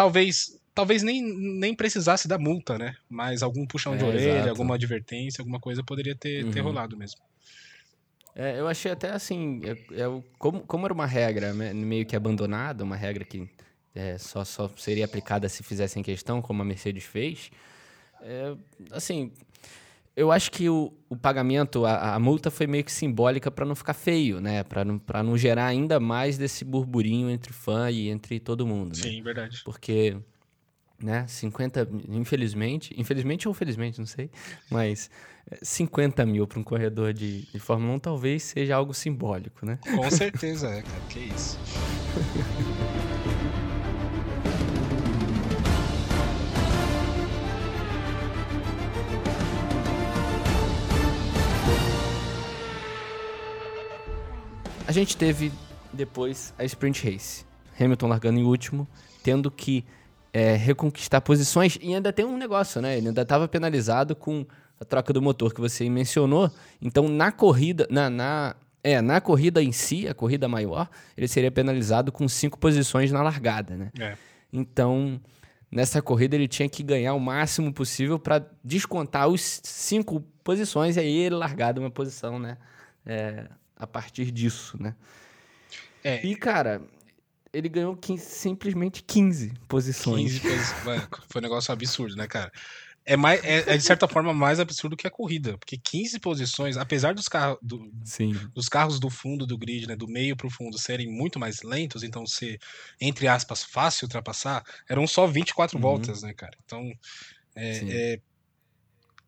[0.00, 2.96] Talvez talvez nem, nem precisasse da multa, né?
[3.06, 4.48] Mas algum puxão é, de orelha, exato.
[4.48, 6.50] alguma advertência, alguma coisa poderia ter, uhum.
[6.52, 7.20] ter rolado mesmo.
[8.34, 12.82] É, eu achei até assim, é, é, como, como era uma regra meio que abandonada,
[12.82, 13.46] uma regra que
[13.94, 17.50] é, só, só seria aplicada se fizessem questão, como a Mercedes fez,
[18.22, 18.54] é,
[18.92, 19.32] assim,
[20.20, 23.74] eu acho que o, o pagamento, a, a, multa foi meio que simbólica para não
[23.74, 24.62] ficar feio, né?
[24.62, 28.90] Para não, não gerar ainda mais desse burburinho entre fã e entre todo mundo.
[28.90, 29.02] Né?
[29.02, 29.62] Sim, verdade.
[29.64, 30.18] Porque
[31.02, 31.26] né?
[31.26, 34.30] 50, infelizmente, infelizmente ou felizmente, não sei,
[34.70, 35.10] mas
[35.62, 39.78] 50 mil para um corredor de, de Fórmula 1 talvez seja algo simbólico, né?
[39.96, 41.58] Com certeza é, cara, que isso.
[54.90, 55.52] A gente teve
[55.92, 57.46] depois a Sprint Race.
[57.78, 58.88] Hamilton largando em último,
[59.22, 59.84] tendo que
[60.32, 61.78] é, reconquistar posições.
[61.80, 62.98] E ainda tem um negócio, né?
[62.98, 64.44] Ele ainda estava penalizado com
[64.80, 66.50] a troca do motor que você mencionou.
[66.82, 71.52] Então, na corrida, na, na, é, na corrida em si, a corrida maior, ele seria
[71.52, 73.92] penalizado com cinco posições na largada, né?
[73.96, 74.16] É.
[74.52, 75.20] Então,
[75.70, 80.98] nessa corrida ele tinha que ganhar o máximo possível para descontar os cinco posições e
[80.98, 82.58] aí ele largado uma posição, né?
[83.06, 83.46] É,
[83.80, 84.94] a partir disso, né?
[86.04, 86.24] É.
[86.24, 86.82] E, cara,
[87.52, 90.38] ele ganhou 15, simplesmente 15 posições.
[90.38, 91.08] 15 posições.
[91.28, 92.52] foi um negócio absurdo, né, cara?
[93.04, 96.76] É, mais, é, é, de certa forma mais absurdo que a corrida, porque 15 posições,
[96.76, 97.90] apesar dos, carro, do,
[98.54, 101.62] dos carros do fundo do grid, né, do meio para o fundo, serem muito mais
[101.62, 102.60] lentos, então ser,
[103.00, 105.82] entre aspas, fácil ultrapassar, eram só 24 uhum.
[105.82, 106.56] voltas, né, cara?
[106.64, 106.92] Então,
[107.56, 108.20] é, é,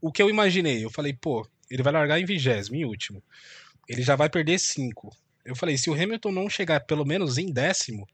[0.01, 3.25] o que eu imaginei, eu falei, pô, ele vai largar em vigésimo, em último,
[3.89, 5.11] ele já vai perder 5.
[5.45, 8.07] Eu falei, se o Hamilton não chegar pelo menos em décimo,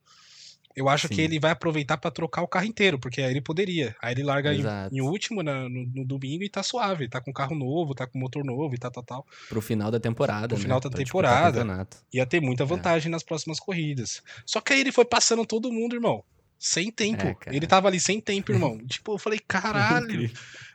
[0.79, 1.15] eu acho Sim.
[1.15, 3.97] que ele vai aproveitar para trocar o carro inteiro, porque aí ele poderia.
[4.01, 7.09] Aí ele larga em, em, último na, no, no, domingo e tá suave.
[7.09, 9.27] Tá com carro novo, tá com motor novo e tal, tal, tal.
[9.49, 10.47] Pro final da temporada.
[10.47, 10.63] Pro né?
[10.63, 11.89] final da pra temporada.
[12.15, 12.67] Ia ter muita é.
[12.67, 13.11] vantagem é.
[13.11, 14.23] nas próximas corridas.
[14.47, 16.23] Só que aí ele foi passando todo mundo, irmão.
[16.59, 17.25] Sem tempo.
[17.25, 18.79] É, ele tava ali sem tempo, irmão.
[18.87, 20.31] tipo, eu falei, caralho.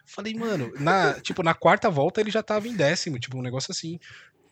[0.06, 3.72] falei, mano, na, tipo, na quarta volta ele já tava em décimo, tipo, um negócio
[3.72, 4.00] assim.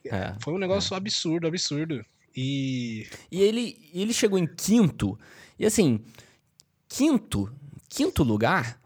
[0.05, 0.97] É, Foi um negócio é.
[0.97, 2.03] absurdo, absurdo.
[2.35, 3.07] E.
[3.31, 5.19] E ele, ele chegou em quinto.
[5.59, 6.03] E assim,
[6.87, 7.53] quinto,
[7.89, 8.79] quinto lugar,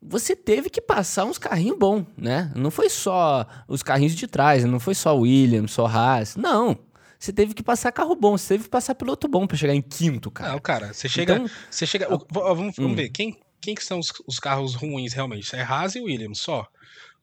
[0.00, 2.50] você teve que passar uns carrinhos bons, né?
[2.54, 6.36] Não foi só os carrinhos de trás, não foi só Williams, só Haas.
[6.36, 6.78] Não.
[7.18, 9.80] Você teve que passar carro bom, você teve que passar piloto bom para chegar em
[9.80, 10.52] quinto, cara.
[10.52, 11.34] Não, cara, você chega.
[11.34, 12.08] Então, você chega.
[12.08, 12.26] Vamos,
[12.76, 12.94] vamos hum.
[12.96, 15.54] ver, quem, quem que são os, os carros ruins realmente?
[15.54, 16.66] É Haas e Williams só.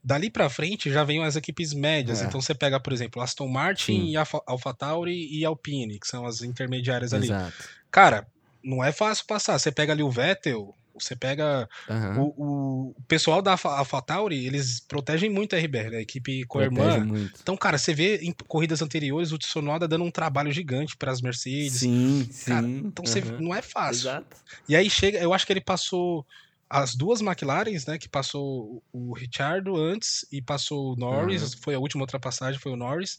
[0.03, 2.21] Dali para frente já vem as equipes médias.
[2.21, 2.25] É.
[2.25, 4.09] Então você pega, por exemplo, Aston Martin Sim.
[4.09, 7.27] e Alfa, AlphaTauri e Alpine, que são as intermediárias ali.
[7.27, 7.53] Exato.
[7.91, 8.27] Cara,
[8.63, 9.59] não é fácil passar.
[9.59, 12.21] Você pega ali o Vettel, você pega uhum.
[12.21, 15.97] o, o, pessoal da AlphaTauri, eles protegem muito a RBR, né?
[15.97, 17.07] a equipe co-irmã.
[17.41, 21.21] Então, cara, você vê em corridas anteriores o Tsunoda dando um trabalho gigante para as
[21.21, 21.79] Mercedes.
[21.79, 22.83] Sim, cara, sim.
[22.85, 23.11] Então uhum.
[23.11, 24.09] você, não é fácil.
[24.09, 24.37] Exato.
[24.67, 26.25] E aí chega, eu acho que ele passou
[26.69, 31.59] as duas McLarens, né, que passou o Richardo antes e passou o Norris, uhum.
[31.61, 33.17] foi a última ultrapassagem, foi o Norris,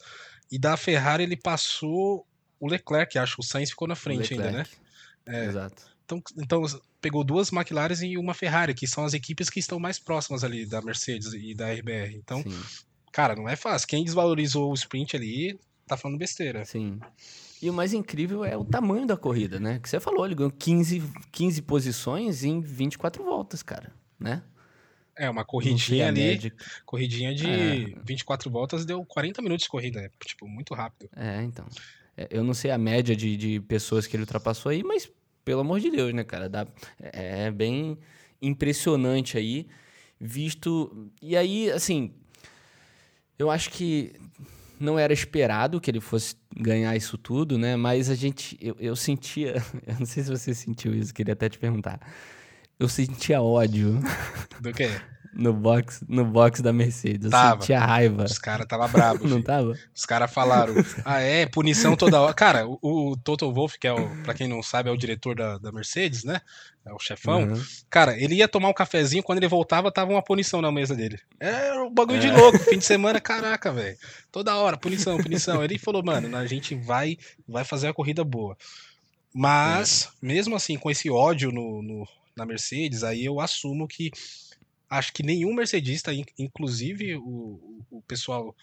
[0.53, 2.25] e da Ferrari ele passou
[2.61, 4.67] o Leclerc, acho, o Sainz ficou na frente ainda, né?
[5.27, 5.47] É.
[5.47, 5.83] Exato.
[6.05, 6.63] Então, então
[7.01, 10.67] pegou duas McLarens e uma Ferrari, que são as equipes que estão mais próximas ali
[10.67, 12.15] da Mercedes e da RBR.
[12.17, 12.63] Então, Sim.
[13.13, 13.89] cara, não é fácil.
[13.89, 16.65] Quem desvalorizou o sprint ali tá falando besteira.
[16.65, 17.01] Sim.
[17.63, 19.79] E o mais incrível é o tamanho da corrida, né?
[19.79, 24.43] Que você falou, ele ganhou 15, 15 posições em 24 voltas, cara, né?
[25.17, 26.55] É, uma corridinha ali, média.
[26.87, 27.95] corridinha de é.
[28.03, 31.11] 24 voltas deu 40 minutos de corrida, é, tipo, muito rápido.
[31.15, 31.67] É, então.
[32.17, 35.11] é, eu não sei a média de, de pessoas que ele ultrapassou aí, mas
[35.45, 36.49] pelo amor de Deus, né, cara?
[36.49, 36.67] Dá,
[36.99, 37.99] é bem
[38.41, 39.67] impressionante aí,
[40.19, 41.11] visto.
[41.21, 42.15] E aí, assim,
[43.39, 44.15] eu acho que
[44.81, 47.77] não era esperado que ele fosse ganhar isso tudo, né?
[47.77, 51.49] Mas a gente, eu, eu sentia, eu não sei se você sentiu isso, queria até
[51.49, 52.01] te perguntar.
[52.79, 54.01] Eu sentia ódio.
[54.61, 54.91] Do quê?
[55.33, 57.27] no box, no box da Mercedes.
[57.27, 57.61] Eu tava.
[57.61, 58.25] sentia raiva.
[58.25, 59.27] Os caras tava bravo.
[59.29, 59.75] Não tava?
[59.95, 62.35] Os caras falaram, ah é, punição toda hora.
[62.35, 65.35] Cara, o, o Toto Wolff, que é o, pra quem não sabe, é o diretor
[65.35, 66.41] da, da Mercedes, né?
[66.85, 67.43] É o chefão.
[67.43, 67.63] Uhum.
[67.91, 71.19] Cara, ele ia tomar um cafezinho, quando ele voltava, tava uma punição na mesa dele.
[71.39, 72.21] É um bagulho é.
[72.21, 73.99] de louco, fim de semana, caraca, velho.
[74.33, 75.63] Toda hora, punição, punição.
[75.63, 78.57] Ele falou, mano, a gente vai, vai fazer a corrida boa.
[79.33, 80.27] Mas, é.
[80.27, 84.11] mesmo assim, com esse ódio no, no, na Mercedes, aí eu assumo que
[84.89, 88.55] acho que nenhum mercedista, inclusive o, o pessoal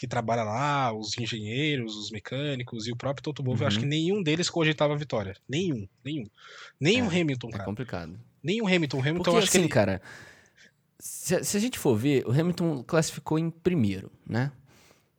[0.00, 3.64] que trabalha lá, os engenheiros, os mecânicos e o próprio Toto Wolff, uhum.
[3.64, 3.90] eu acho que uhum.
[3.90, 5.36] nenhum deles cogitava a vitória.
[5.46, 6.24] Nenhum, nenhum.
[6.80, 7.62] Nem é, Hamilton, é cara.
[7.64, 8.18] É complicado.
[8.42, 8.96] Nem o Hamilton.
[8.96, 9.68] O Hamilton, Porque, acho assim, que ele...
[9.68, 10.00] cara,
[10.98, 14.50] se, se, a gente for ver, o Hamilton classificou em primeiro, né?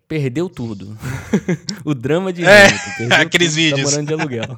[0.08, 0.98] Perdeu tudo.
[1.86, 3.14] o drama de é, Hamilton.
[3.22, 3.92] aqueles tudo, tá vídeos.
[3.92, 4.58] Tá morando de aluguel.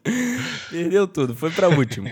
[0.70, 2.08] perdeu tudo, foi para último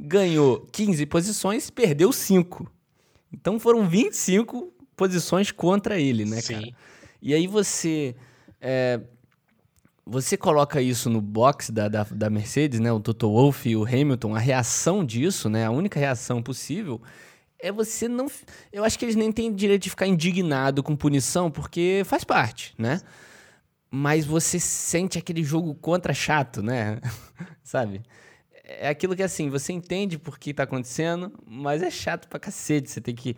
[0.00, 2.70] ganhou 15 posições, perdeu 5.
[3.32, 6.54] Então foram 25 posições contra ele, né, Sim.
[6.54, 6.68] cara?
[7.22, 8.14] E aí você.
[8.60, 9.00] É,
[10.04, 12.90] você coloca isso no box da, da, da, Mercedes, né?
[12.90, 15.66] O Toto Wolff e o Hamilton, a reação disso, né?
[15.66, 17.00] A única reação possível
[17.58, 18.26] é você não.
[18.72, 22.74] Eu acho que eles nem têm direito de ficar indignado com punição, porque faz parte,
[22.76, 23.00] né?
[23.90, 27.00] Mas você sente aquele jogo contra chato, né?
[27.62, 28.02] Sabe?
[28.68, 32.90] é aquilo que assim, você entende por que tá acontecendo, mas é chato pra cacete.
[32.90, 33.34] Você tem que.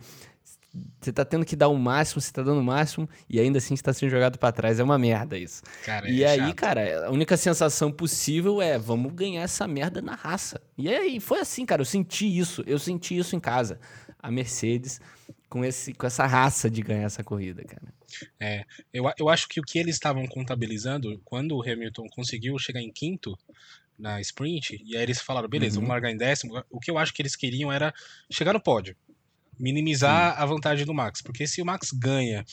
[1.01, 3.73] Você tá tendo que dar o máximo, você tá dando o máximo, e ainda assim
[3.73, 4.79] está sendo jogado para trás.
[4.79, 5.61] É uma merda isso.
[5.83, 6.55] Cara, e é aí, chato.
[6.55, 10.61] cara, a única sensação possível é vamos ganhar essa merda na raça.
[10.77, 11.81] E aí foi assim, cara.
[11.81, 12.63] Eu senti isso.
[12.65, 13.79] Eu senti isso em casa.
[14.17, 15.01] A Mercedes
[15.49, 17.93] com, esse, com essa raça de ganhar essa corrida, cara.
[18.39, 22.81] É, eu, eu acho que o que eles estavam contabilizando, quando o Hamilton conseguiu chegar
[22.81, 23.37] em quinto,
[23.99, 25.81] na sprint, e aí eles falaram, beleza, uhum.
[25.81, 26.63] vamos largar em décimo.
[26.69, 27.93] O que eu acho que eles queriam era
[28.31, 28.95] chegar no pódio,
[29.59, 30.41] minimizar Sim.
[30.41, 32.45] a vantagem do Max, porque se o Max ganha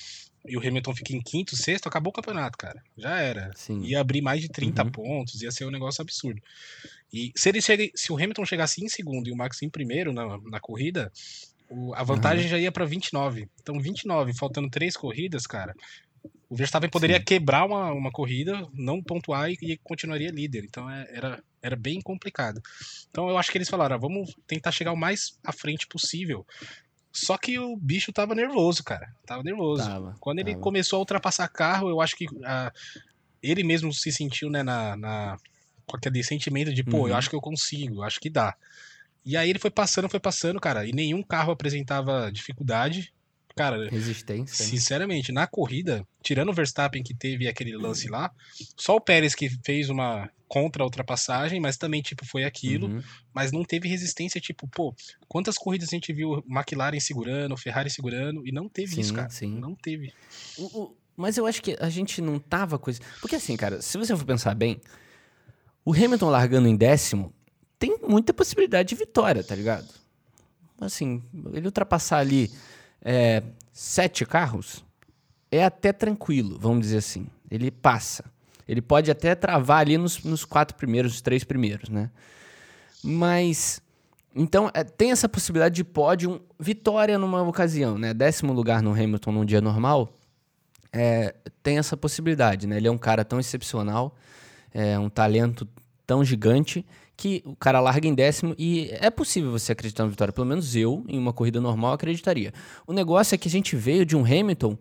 [0.47, 2.83] e o Hamilton fica em quinto, sexto, acabou o campeonato, cara.
[2.97, 3.51] Já era.
[3.55, 3.83] Sim.
[3.83, 4.91] Ia abrir mais de 30 uhum.
[4.91, 6.41] pontos, ia ser um negócio absurdo.
[7.13, 10.13] E se ele chega, se o Hamilton chegasse em segundo e o Max em primeiro
[10.13, 11.13] na, na corrida,
[11.69, 12.51] o, a vantagem uhum.
[12.51, 13.49] já ia para 29.
[13.61, 15.75] Então 29, faltando três corridas, cara,
[16.49, 17.25] o Verstappen poderia Sim.
[17.25, 20.65] quebrar uma, uma corrida, não pontuar e, e continuaria líder.
[20.65, 22.61] Então é, era, era bem complicado.
[23.11, 26.47] Então eu acho que eles falaram: ah, vamos tentar chegar o mais à frente possível.
[27.25, 29.13] Só que o bicho tava nervoso, cara.
[29.27, 29.85] Tava nervoso.
[29.85, 30.51] Tava, Quando tava.
[30.51, 32.73] ele começou a ultrapassar carro, eu acho que ah,
[33.43, 35.37] ele mesmo se sentiu né, na, na,
[35.87, 37.09] com aquele sentimento de, pô, uhum.
[37.09, 38.55] eu acho que eu consigo, eu acho que dá.
[39.25, 43.13] E aí ele foi passando, foi passando, cara, e nenhum carro apresentava dificuldade.
[43.59, 44.65] Cara, resistência.
[44.65, 48.31] Sinceramente, na corrida, tirando o Verstappen que teve aquele lance lá,
[48.77, 53.03] só o Pérez que fez uma contra ultrapassagem, mas também tipo foi aquilo, uhum.
[53.35, 54.95] mas não teve resistência, tipo, pô,
[55.29, 59.29] quantas corridas a gente viu McLaren segurando, Ferrari segurando e não teve sim, isso, cara.
[59.29, 59.59] Sim.
[59.59, 60.13] Não teve.
[60.57, 63.99] O, o, mas eu acho que a gente não tava coisa, porque assim, cara, se
[63.99, 64.81] você for pensar bem,
[65.85, 67.35] o Hamilton largando em décimo
[67.79, 69.89] tem muita possibilidade de vitória, tá ligado?
[70.81, 72.51] Assim, ele ultrapassar ali
[73.03, 74.85] é, sete carros,
[75.51, 77.27] é até tranquilo, vamos dizer assim.
[77.51, 78.25] Ele passa.
[78.67, 82.11] Ele pode até travar ali nos, nos quatro primeiros, os três primeiros, né?
[83.03, 83.81] Mas.
[84.35, 88.13] Então, é, tem essa possibilidade de pódio, vitória numa ocasião, né?
[88.13, 90.13] Décimo lugar no Hamilton num dia normal,
[90.93, 92.77] é, tem essa possibilidade, né?
[92.77, 94.15] Ele é um cara tão excepcional,
[94.73, 95.67] é um talento
[96.07, 96.85] tão gigante
[97.19, 100.33] que o cara larga em décimo e é possível você acreditar na vitória.
[100.33, 102.55] Pelo menos eu, em uma corrida normal, acreditaria.
[102.87, 104.79] O negócio é que a gente veio de um Hamilton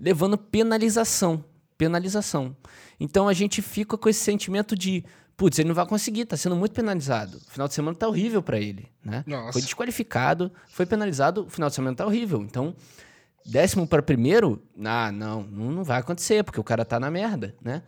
[0.00, 1.44] levando penalização.
[1.76, 2.56] Penalização.
[2.98, 5.04] Então a gente fica com esse sentimento de,
[5.36, 7.36] putz, ele não vai conseguir, tá sendo muito penalizado.
[7.36, 9.22] O final de semana tá horrível para ele, né?
[9.26, 9.52] Nossa.
[9.52, 12.40] Foi desqualificado, foi penalizado, o final de semana tá horrível.
[12.40, 12.74] Então,
[13.44, 17.82] décimo para primeiro, ah, não, não vai acontecer, porque o cara tá na merda, né?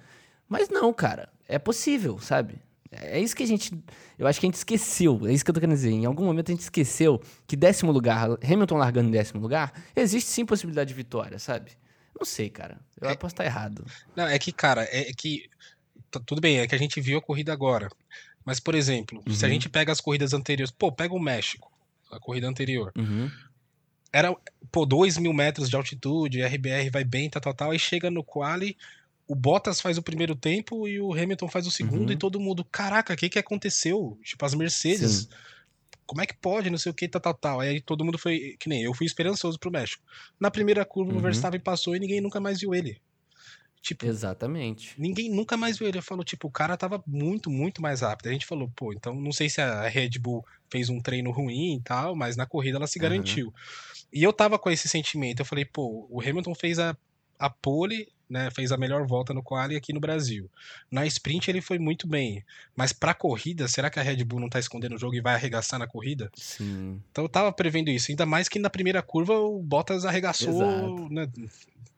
[0.46, 2.60] Mas não, cara, é possível, sabe?
[2.92, 3.72] É isso que a gente.
[4.18, 5.26] Eu acho que a gente esqueceu.
[5.26, 5.90] É isso que eu tô querendo dizer.
[5.90, 10.29] Em algum momento a gente esqueceu que décimo lugar, Hamilton largando em décimo lugar, existe
[10.29, 11.73] sim possibilidade de vitória, sabe?
[12.19, 12.81] Não sei, cara.
[13.00, 13.85] Eu é, posso estar errado.
[14.17, 15.48] Não, é que, cara, é que.
[16.27, 17.88] Tudo bem, é que a gente viu a corrida agora.
[18.44, 19.33] Mas, por exemplo, uhum.
[19.33, 19.54] se a uhum.
[19.54, 20.73] gente pega as corridas anteriores.
[20.73, 21.71] Pô, pega o México,
[22.10, 22.92] a corrida anterior.
[22.98, 23.31] Uhum.
[24.12, 24.35] Era,
[24.73, 27.71] pô, 2 mil metros de altitude, RBR vai bem, tal, tal, tal.
[27.71, 28.77] Aí chega no quali,
[29.31, 32.14] o Bottas faz o primeiro tempo e o Hamilton faz o segundo uhum.
[32.14, 34.18] e todo mundo, caraca, o que que aconteceu?
[34.24, 35.28] Tipo, as Mercedes, Sim.
[36.04, 37.60] como é que pode, não sei o que, tal, tal, tal.
[37.60, 40.02] Aí todo mundo foi, que nem eu, fui esperançoso pro México.
[40.40, 41.18] Na primeira curva uhum.
[41.18, 43.00] o Verstappen passou e ninguém nunca mais viu ele.
[43.81, 45.00] Tipo, Exatamente.
[45.00, 45.98] Ninguém nunca mais viu ele.
[45.98, 48.31] Ele falou, tipo, o cara tava muito, muito mais rápido.
[48.31, 51.76] A gente falou, pô, então não sei se a Red Bull fez um treino ruim
[51.76, 53.46] e tal, mas na corrida ela se garantiu.
[53.46, 53.52] Uhum.
[54.12, 55.38] E eu tava com esse sentimento.
[55.38, 56.96] Eu falei, pô, o Hamilton fez a,
[57.38, 60.48] a pole né, fez a melhor volta no quali aqui no Brasil.
[60.90, 62.44] Na sprint ele foi muito bem,
[62.76, 65.35] mas para corrida, será que a Red Bull não tá escondendo o jogo e vai
[65.35, 66.31] arregaçar na corrida?
[66.37, 67.02] Sim.
[67.10, 71.28] Então eu tava prevendo isso, ainda mais que na primeira curva o Bottas arregaçou, né,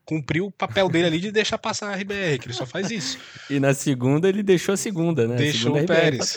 [0.04, 3.18] cumpriu o papel dele ali de deixar passar a RBR, que ele só faz isso.
[3.48, 5.36] e na segunda ele deixou a segunda, né?
[5.36, 6.36] Deixou segunda o Pérez.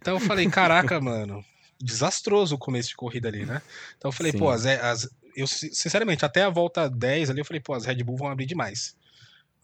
[0.00, 1.44] Então eu falei, caraca, mano,
[1.80, 3.60] desastroso o começo de corrida ali, né?
[3.98, 4.38] Então eu falei, Sim.
[4.38, 8.02] pô, as, as, eu sinceramente, até a volta 10 ali, eu falei, pô, as Red
[8.02, 8.96] Bull vão abrir demais.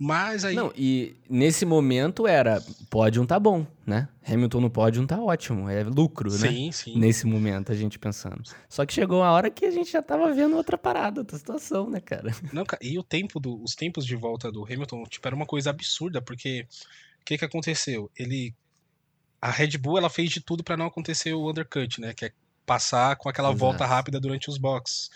[0.03, 0.57] Mas aí.
[0.57, 4.09] Não, e nesse momento era pódio tá bom, né?
[4.27, 6.49] Hamilton no pódio tá ótimo, é lucro, sim, né?
[6.49, 6.99] Sim, sim.
[6.99, 8.43] Nesse momento a gente pensando.
[8.69, 11.89] Só que chegou a hora que a gente já tava vendo outra parada, outra situação,
[11.89, 12.33] né, cara?
[12.53, 15.71] Não, e o tempo do, os tempos de volta do Hamilton, tipo, era uma coisa
[15.71, 16.67] absurda, porque
[17.21, 18.11] o que que aconteceu?
[18.19, 18.53] Ele
[19.41, 22.33] a Red Bull ela fez de tudo para não acontecer o undercut, né, que é
[22.67, 23.61] passar com aquela Exato.
[23.61, 25.11] volta rápida durante os boxes.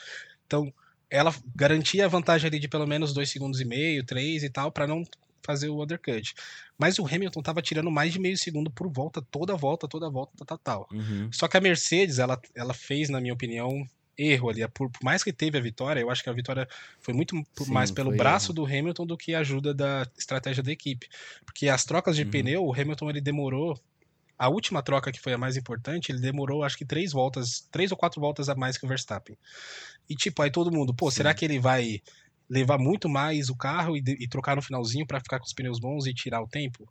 [0.47, 0.73] Então,
[1.11, 4.73] ela garantia a vantagem ali de pelo menos dois segundos e meio, três e tal,
[4.73, 5.05] para não
[5.43, 6.35] fazer o undercut.
[6.77, 10.45] Mas o Hamilton tava tirando mais de meio segundo por volta, toda volta, toda volta,
[10.45, 10.89] tal, tal.
[10.93, 11.31] Uhum.
[11.33, 13.87] Só que a Mercedes, ela, ela fez, na minha opinião,
[14.19, 14.67] erro ali.
[14.69, 16.69] Por, por, mais que teve a vitória, eu acho que a vitória
[17.01, 18.55] foi muito Sim, mais pelo braço erro.
[18.55, 21.09] do Hamilton do que a ajuda da estratégia da equipe.
[21.45, 22.31] Porque as trocas de uhum.
[22.31, 23.81] pneu, o Hamilton ele demorou.
[24.39, 27.91] A última troca, que foi a mais importante, ele demorou acho que três voltas, três
[27.91, 29.37] ou quatro voltas a mais que o Verstappen.
[30.09, 31.19] E tipo, aí todo mundo, pô, Sim.
[31.19, 32.01] será que ele vai
[32.49, 35.81] levar muito mais o carro e, e trocar no finalzinho para ficar com os pneus
[35.81, 36.87] bons e tirar o tempo?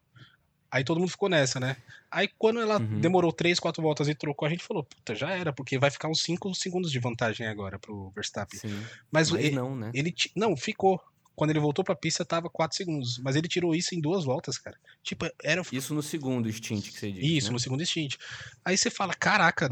[0.75, 1.77] Aí todo mundo ficou nessa, né?
[2.11, 2.99] Aí quando ela uhum.
[2.99, 6.09] demorou três, quatro voltas e trocou, a gente falou, puta, já era, porque vai ficar
[6.09, 8.59] uns cinco segundos de vantagem agora pro Verstappen.
[8.59, 8.83] Sim.
[9.11, 9.91] Mas, mas ele, não, né?
[9.93, 10.99] Ele não, ficou.
[11.35, 13.19] Quando ele voltou pra pista, tava quatro segundos.
[13.19, 14.77] Mas ele tirou isso em duas voltas, cara.
[15.03, 15.61] Tipo, era.
[15.71, 17.37] Isso no segundo stint que você disse.
[17.37, 17.53] Isso, né?
[17.53, 18.15] no segundo stint.
[18.63, 19.69] Aí você fala, caraca,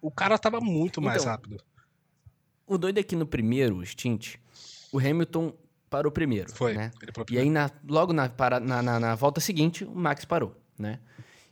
[0.00, 1.62] o cara tava muito mais então, rápido.
[2.66, 4.36] O doido é que no primeiro stint,
[4.92, 5.54] o Hamilton
[5.88, 6.52] parou primeiro.
[6.52, 6.74] Foi.
[6.74, 6.90] Né?
[7.30, 10.98] E aí, na, logo na, para, na, na, na, volta seguinte, o Max parou, né?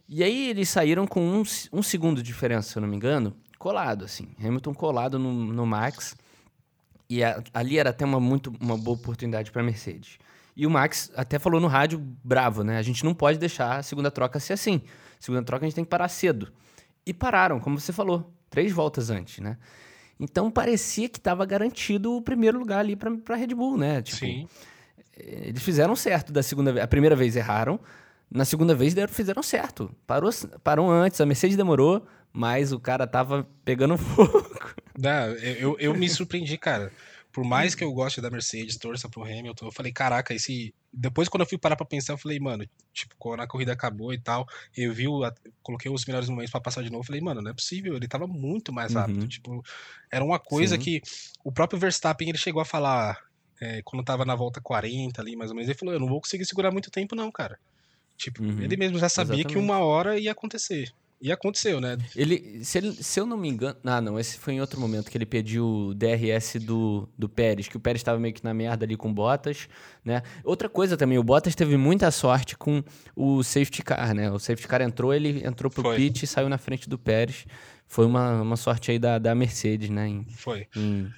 [0.09, 1.43] E aí eles saíram com um,
[1.73, 4.35] um segundo de diferença, se eu não me engano, colado, assim.
[4.39, 6.15] Hamilton colado no, no Max.
[7.09, 10.19] E a, ali era até uma, muito, uma boa oportunidade para a Mercedes.
[10.57, 12.79] E o Max até falou no rádio, bravo, né?
[12.79, 14.83] A gente não pode deixar a segunda troca ser assim.
[15.19, 16.53] Segunda troca a gente tem que parar cedo.
[17.05, 19.59] E pararam, como você falou, três voltas antes, né?
[20.19, 24.01] Então parecia que estava garantido o primeiro lugar ali para a Red Bull, né?
[24.01, 24.49] Tipo, Sim.
[25.17, 26.85] Eles fizeram certo da segunda vez.
[26.85, 27.79] A primeira vez erraram,
[28.31, 29.91] na segunda vez fizeram certo.
[30.07, 30.31] Parou,
[30.63, 34.45] parou antes, a Mercedes demorou, mas o cara tava pegando fogo.
[34.99, 36.93] Não, eu, eu me surpreendi, cara
[37.35, 40.73] por mais que eu goste da Mercedes, torça pro Hamilton, eu falei, caraca, esse.
[40.93, 44.15] Depois, quando eu fui parar pra pensar, eu falei, mano, tipo, quando a corrida acabou
[44.15, 45.21] e tal, eu vi, o...
[45.61, 48.07] coloquei os melhores momentos para passar de novo, eu falei, mano, não é possível, ele
[48.07, 49.23] tava muito mais rápido.
[49.23, 49.27] Uhum.
[49.27, 49.65] Tipo,
[50.13, 50.83] era uma coisa Sim.
[50.83, 51.03] que
[51.43, 53.19] o próprio Verstappen ele chegou a falar
[53.61, 56.21] é, quando tava na volta 40 ali, mais ou menos, ele falou, eu não vou
[56.21, 57.59] conseguir segurar muito tempo, não, cara.
[58.17, 58.63] Tipo, uhum.
[58.63, 59.53] ele mesmo já sabia Exatamente.
[59.55, 60.95] que uma hora ia acontecer.
[61.25, 61.97] E aconteceu, né?
[62.15, 63.75] Ele se, ele, se eu não me engano.
[63.83, 67.67] Ah, não, esse foi em outro momento que ele pediu o DRS do, do Pérez,
[67.67, 69.67] que o Pérez estava meio que na merda ali com Bottas,
[70.05, 70.21] né?
[70.45, 72.85] Outra coisa também, o Bottas teve muita sorte com
[73.17, 74.31] o safety car, né?
[74.31, 75.97] O safety car entrou, ele entrou pro foi.
[75.97, 77.47] pit e saiu na frente do Pérez.
[77.87, 80.07] Foi uma, uma sorte aí da, da Mercedes, né?
[80.07, 80.67] Em, foi.
[80.77, 81.11] Em,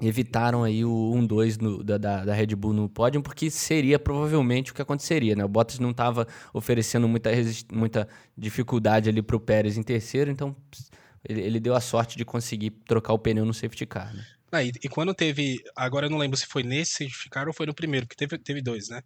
[0.00, 4.82] evitaram aí o 1-2 da, da, Red Bull no pódio, porque seria provavelmente o que
[4.82, 5.44] aconteceria, né?
[5.44, 7.30] O Bottas não estava oferecendo muita,
[7.72, 10.54] muita dificuldade ali para o Pérez em terceiro, então
[11.28, 14.24] ele, ele, deu a sorte de conseguir trocar o pneu no safety car, né?
[14.52, 15.58] Ah, e, e, quando teve.
[15.74, 18.42] Agora eu não lembro se foi nesse safety car ou foi no primeiro, porque teve,
[18.42, 19.02] teve dois, né?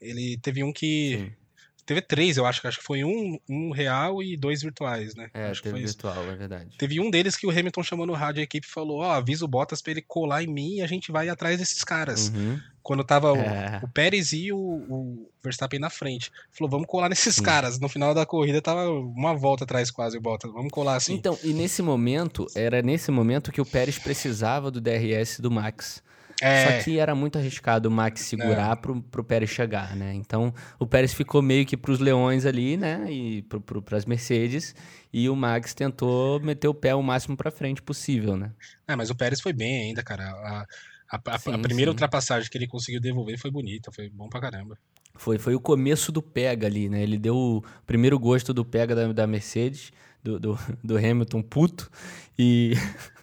[0.00, 1.16] Ele teve um que.
[1.16, 1.39] Sim.
[1.84, 2.66] Teve três, eu acho.
[2.66, 5.30] Acho que foi um, um real e dois virtuais, né?
[5.34, 6.76] É, acho teve virtual, é verdade.
[6.78, 9.44] Teve um deles que o Hamilton chamou no rádio, a equipe falou, ó, oh, avisa
[9.44, 12.28] o Bottas pra ele colar em mim e a gente vai atrás desses caras.
[12.28, 12.60] Uhum.
[12.82, 13.80] Quando tava é.
[13.82, 16.30] o, o, Pérez e o, o, Verstappen na frente.
[16.50, 17.78] Falou, vamos colar nesses caras.
[17.78, 20.52] No final da corrida tava uma volta atrás quase o Bottas.
[20.52, 21.14] Vamos colar assim.
[21.14, 26.02] Então, e nesse momento, era nesse momento que o Pérez precisava do DRS do Max.
[26.40, 26.78] É.
[26.78, 28.76] Só que era muito arriscado o Max segurar é.
[28.76, 30.14] pro, pro Pérez chegar, né?
[30.14, 33.06] Então o Pérez ficou meio que pros leões ali, né?
[33.10, 34.74] E pro, pro, pras Mercedes.
[35.12, 38.52] E o Max tentou meter o pé o máximo pra frente possível, né?
[38.86, 40.24] É, mas o Pérez foi bem ainda, cara.
[40.24, 40.66] A,
[41.10, 41.94] A, a, sim, a primeira sim.
[41.94, 44.78] ultrapassagem que ele conseguiu devolver foi bonita, foi bom pra caramba.
[45.16, 47.02] Foi, foi o começo do pega ali, né?
[47.02, 51.90] Ele deu o primeiro gosto do pega da, da Mercedes, do, do, do Hamilton puto,
[52.38, 52.74] e,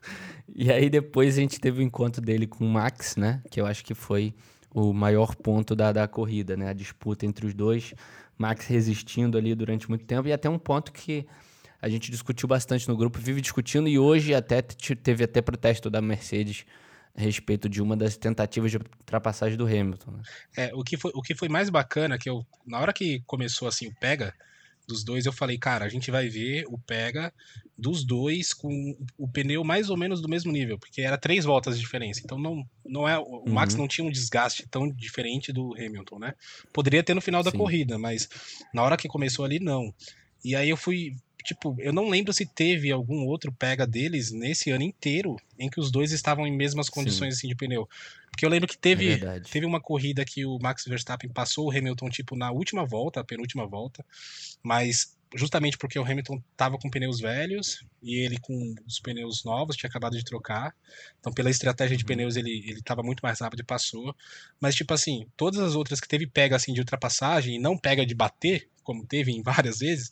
[0.55, 3.41] e aí depois a gente teve o encontro dele com o Max, né?
[3.49, 4.33] Que eu acho que foi
[4.73, 6.69] o maior ponto da, da corrida, né?
[6.69, 7.93] A disputa entre os dois,
[8.37, 11.25] Max resistindo ali durante muito tempo, e até um ponto que
[11.81, 16.01] a gente discutiu bastante no grupo, vive discutindo, e hoje até teve até protesto da
[16.01, 16.65] Mercedes
[17.15, 20.11] a respeito de uma das tentativas de ultrapassagem do Hamilton.
[20.11, 20.21] Né?
[20.55, 23.67] É, o que, foi, o que foi mais bacana, que eu, na hora que começou
[23.67, 24.33] assim o pega
[24.87, 27.33] dos dois, eu falei, cara, a gente vai ver o pega
[27.77, 31.75] dos dois com o pneu mais ou menos do mesmo nível, porque era três voltas
[31.75, 32.21] de diferença.
[32.23, 33.81] Então não, não é o Max uhum.
[33.81, 36.33] não tinha um desgaste tão diferente do Hamilton, né?
[36.73, 37.57] Poderia ter no final da Sim.
[37.57, 38.27] corrida, mas
[38.73, 39.93] na hora que começou ali não.
[40.43, 44.69] E aí eu fui tipo, eu não lembro se teve algum outro pega deles nesse
[44.69, 47.87] ano inteiro em que os dois estavam em mesmas condições assim de pneu.
[48.29, 51.71] Porque eu lembro que teve, é teve uma corrida que o Max Verstappen passou o
[51.71, 54.05] Hamilton tipo na última volta, a penúltima volta,
[54.61, 59.75] mas justamente porque o Hamilton estava com pneus velhos e ele com os pneus novos
[59.75, 60.75] tinha acabado de trocar.
[61.19, 62.07] Então, pela estratégia de uhum.
[62.07, 64.15] pneus, ele ele estava muito mais rápido e passou.
[64.59, 68.05] Mas tipo assim, todas as outras que teve pega assim de ultrapassagem e não pega
[68.05, 70.09] de bater, como teve em várias vezes,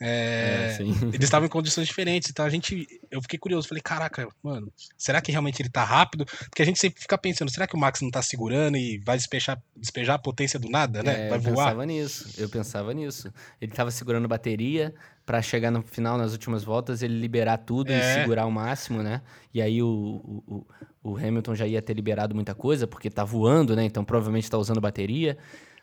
[0.00, 0.82] é, é,
[1.14, 2.28] eles estavam em condições diferentes.
[2.28, 6.26] Então a gente, eu fiquei curioso, falei, caraca, mano, será que realmente ele tá rápido?
[6.26, 9.16] Porque a gente sempre fica pensando, será que o Max não tá segurando e vai
[9.16, 11.26] despejar, despejar a potência do nada, né?
[11.26, 11.50] É, vai voar?
[11.50, 13.32] Eu pensava nisso, eu pensava nisso.
[13.60, 14.92] Ele tava segurando bateria
[15.24, 17.98] para chegar no final, nas últimas voltas, ele liberar tudo é.
[17.98, 19.22] e segurar o máximo, né?
[19.54, 20.66] E aí o, o,
[21.02, 23.84] o Hamilton já ia ter liberado muita coisa, porque tá voando, né?
[23.84, 25.38] Então provavelmente tá usando bateria.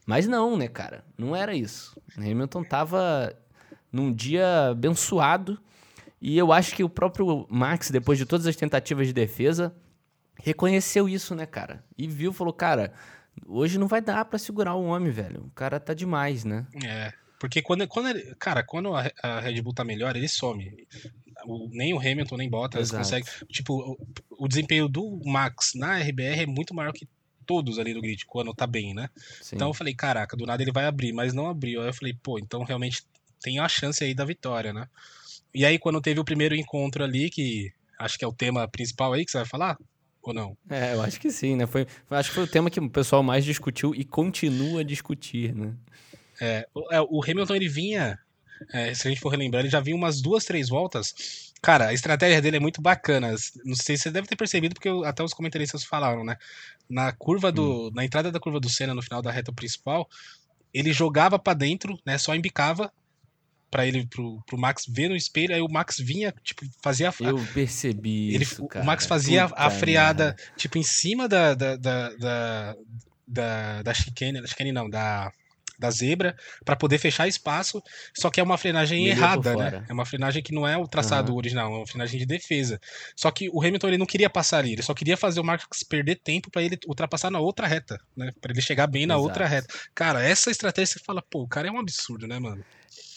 [0.06, 1.04] Mas não, né, cara?
[1.18, 2.00] Não era isso.
[2.18, 3.36] Hamilton tava
[3.92, 5.60] num dia abençoado
[6.22, 9.76] e eu acho que o próprio Max, depois de todas as tentativas de defesa,
[10.38, 11.84] reconheceu isso, né, cara?
[11.98, 12.94] E viu, falou, cara,
[13.46, 15.46] hoje não vai dar para segurar o homem, velho.
[15.46, 16.66] O cara tá demais, né?
[16.84, 17.14] É.
[17.40, 20.74] Porque quando, quando ele, cara, quando a, a Red Bull tá melhor, ele some.
[21.46, 23.28] O, nem o Hamilton, nem Bottas consegue.
[23.50, 27.06] Tipo, o, o, desempenho do Max na RBR é muito maior que
[27.46, 29.10] todos ali do grid quando tá bem, né?
[29.42, 29.56] Sim.
[29.56, 31.82] Então eu falei, caraca, do nada ele vai abrir, mas não abriu.
[31.82, 33.04] Aí eu falei, pô, então realmente
[33.42, 34.88] tem a chance aí da vitória, né?
[35.54, 39.14] E aí quando teve o primeiro encontro ali, que acho que é o tema principal
[39.14, 39.78] aí que você vai falar,
[40.22, 40.58] ou não?
[40.70, 41.68] É, eu acho que sim, né?
[41.68, 45.54] Foi, acho que foi o tema que o pessoal mais discutiu e continua a discutir,
[45.54, 45.74] né?
[46.42, 48.18] É, o é, Hamilton ele vinha,
[48.72, 51.94] é, se a gente for relembrar, ele já vinha umas duas, três voltas Cara, a
[51.94, 53.34] estratégia dele é muito bacana.
[53.64, 56.36] Não sei se você deve ter percebido, porque até os comentaristas falaram, né?
[56.90, 57.88] Na curva do.
[57.88, 57.92] Hum.
[57.96, 60.06] Na entrada da curva do Senna, no final da reta principal,
[60.74, 62.18] ele jogava para dentro, né?
[62.18, 62.92] Só embicava
[63.72, 67.14] para ele pro, pro Max ver no espelho, aí o Max vinha, tipo, fazia a,
[67.22, 68.84] Eu percebi ele, isso, cara.
[68.84, 72.76] O Max fazia Puta a freada, tipo, em cima da da, da, da,
[73.26, 75.32] da, da chicane, chicane não, da
[75.84, 79.86] da zebra para poder fechar espaço, só que é uma frenagem errada, né?
[79.90, 81.38] É uma frenagem que não é o traçado uhum.
[81.38, 82.80] original, é uma frenagem de defesa.
[83.16, 85.66] Só que o Hamilton ele não queria passar ali, ele só queria fazer o Max
[85.84, 88.32] perder tempo para ele ultrapassar na outra reta, né?
[88.40, 89.28] Para ele chegar bem na Exato.
[89.28, 89.68] outra reta.
[89.94, 92.64] Cara, essa estratégia você fala, pô, o cara é um absurdo, né, mano?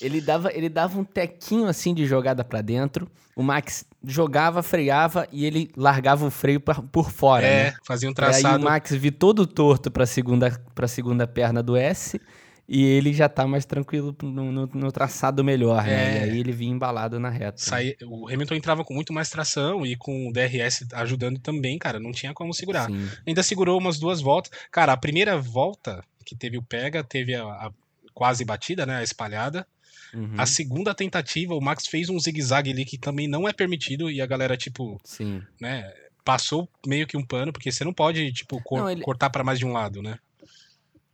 [0.00, 3.08] Ele dava, ele dava um tequinho assim de jogada para dentro.
[3.34, 7.46] O Max jogava, freava e ele largava o freio pra, por fora.
[7.46, 7.76] É, né?
[7.86, 8.56] fazia um traçado.
[8.56, 12.20] Aí o Max vi todo torto para segunda para segunda perna do S
[12.68, 16.18] e ele já tá mais tranquilo no, no, no traçado melhor, né?
[16.18, 16.18] É.
[16.18, 17.58] E aí ele vinha embalado na reta.
[17.58, 22.00] Sai, o Hamilton entrava com muito mais tração e com o DRS ajudando também, cara,
[22.00, 22.86] não tinha como segurar.
[22.86, 23.08] Sim.
[23.26, 24.50] Ainda segurou umas duas voltas.
[24.70, 27.70] Cara, a primeira volta que teve o pega, teve a, a
[28.12, 29.66] quase batida, né, a espalhada.
[30.12, 30.34] Uhum.
[30.36, 34.20] A segunda tentativa, o Max fez um zigue-zague ali que também não é permitido e
[34.20, 35.42] a galera, tipo, Sim.
[35.60, 35.92] né,
[36.24, 39.02] passou meio que um pano, porque você não pode, tipo, cor não, ele...
[39.02, 40.18] cortar para mais de um lado, né?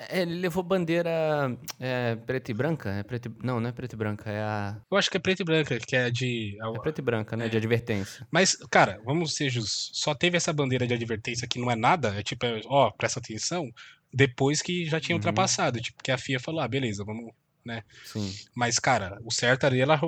[0.09, 2.91] É, ele levou bandeira é, preta e branca?
[2.91, 4.81] É preto, não, não é preta e branca, é a.
[4.91, 6.57] Eu acho que é preta e branca, que é de.
[6.61, 7.47] É preta e branca, né?
[7.47, 7.49] É.
[7.49, 8.27] De advertência.
[8.31, 9.91] Mas, cara, vamos ser justos.
[9.93, 13.73] Só teve essa bandeira de advertência que não é nada, é tipo, ó, presta atenção,
[14.13, 15.19] depois que já tinha uhum.
[15.19, 15.81] ultrapassado.
[15.81, 17.33] Tipo, que a FIA falou, ah, beleza, vamos,
[17.65, 17.83] né?
[18.05, 18.33] Sim.
[18.55, 20.01] Mas, cara, o certo ali, ela,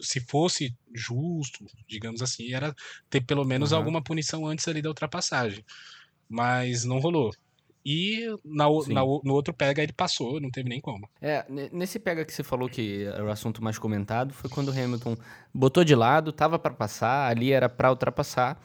[0.00, 2.74] se fosse justo, digamos assim, era
[3.08, 3.78] ter pelo menos uhum.
[3.78, 5.64] alguma punição antes ali da ultrapassagem.
[6.28, 7.32] Mas não rolou.
[7.84, 11.06] E na, na, no outro pega ele passou, não teve nem como.
[11.20, 14.70] É, nesse pega que você falou que era o assunto mais comentado, foi quando o
[14.70, 15.14] Hamilton
[15.52, 18.58] botou de lado, tava para passar, ali era para ultrapassar,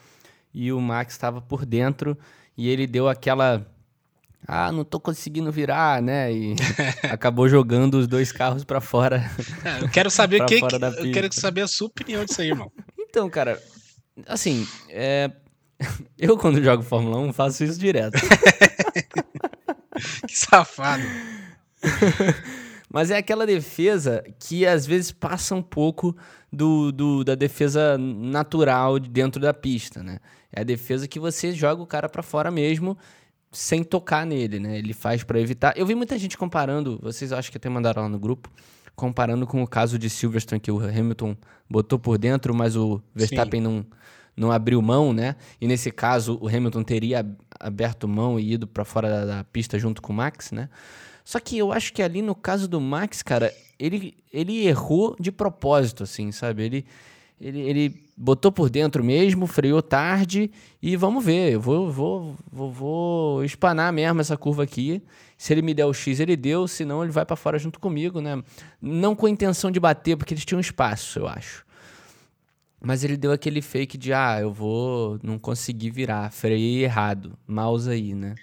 [0.54, 2.16] e o Max estava por dentro,
[2.56, 3.66] e ele deu aquela.
[4.48, 6.32] Ah, não tô conseguindo virar, né?
[6.32, 6.56] E
[7.12, 9.30] acabou jogando os dois carros para fora.
[9.62, 12.72] É, eu quero saber que, que eu quero saber a sua opinião disso aí, irmão.
[12.98, 13.62] Então, cara,
[14.26, 15.30] assim, é,
[16.18, 18.18] Eu, quando jogo Fórmula 1, faço isso direto.
[20.26, 21.02] que safado.
[22.92, 26.16] Mas é aquela defesa que às vezes passa um pouco
[26.52, 30.18] do, do, da defesa natural dentro da pista, né?
[30.52, 32.98] É a defesa que você joga o cara para fora mesmo,
[33.52, 34.76] sem tocar nele, né?
[34.76, 35.72] Ele faz para evitar.
[35.76, 38.50] Eu vi muita gente comparando, vocês acho que até mandaram lá no grupo,
[38.96, 41.36] comparando com o caso de Silverstone, que o Hamilton
[41.68, 43.86] botou por dentro, mas o Verstappen não,
[44.36, 45.36] não abriu mão, né?
[45.60, 47.26] E nesse caso, o Hamilton teria
[47.58, 50.68] aberto mão e ido para fora da, da, pista junto com o Max, né?
[51.24, 55.30] Só que eu acho que ali no caso do Max, cara, ele, ele errou de
[55.30, 56.64] propósito, assim, sabe?
[56.64, 56.86] Ele,
[57.40, 60.50] ele, ele botou por dentro mesmo, freou tarde
[60.82, 61.52] e vamos ver.
[61.52, 65.02] Eu vou, vou, vou, vou espanar mesmo essa curva aqui.
[65.38, 68.20] Se ele me der o X, ele deu, senão ele vai para fora junto comigo,
[68.20, 68.42] né?
[68.80, 71.64] Não com a intenção de bater, porque eles tinham espaço, eu acho.
[72.80, 77.90] Mas ele deu aquele fake de, ah, eu vou, não consegui virar, freiei errado, mouse
[77.90, 78.34] aí, né?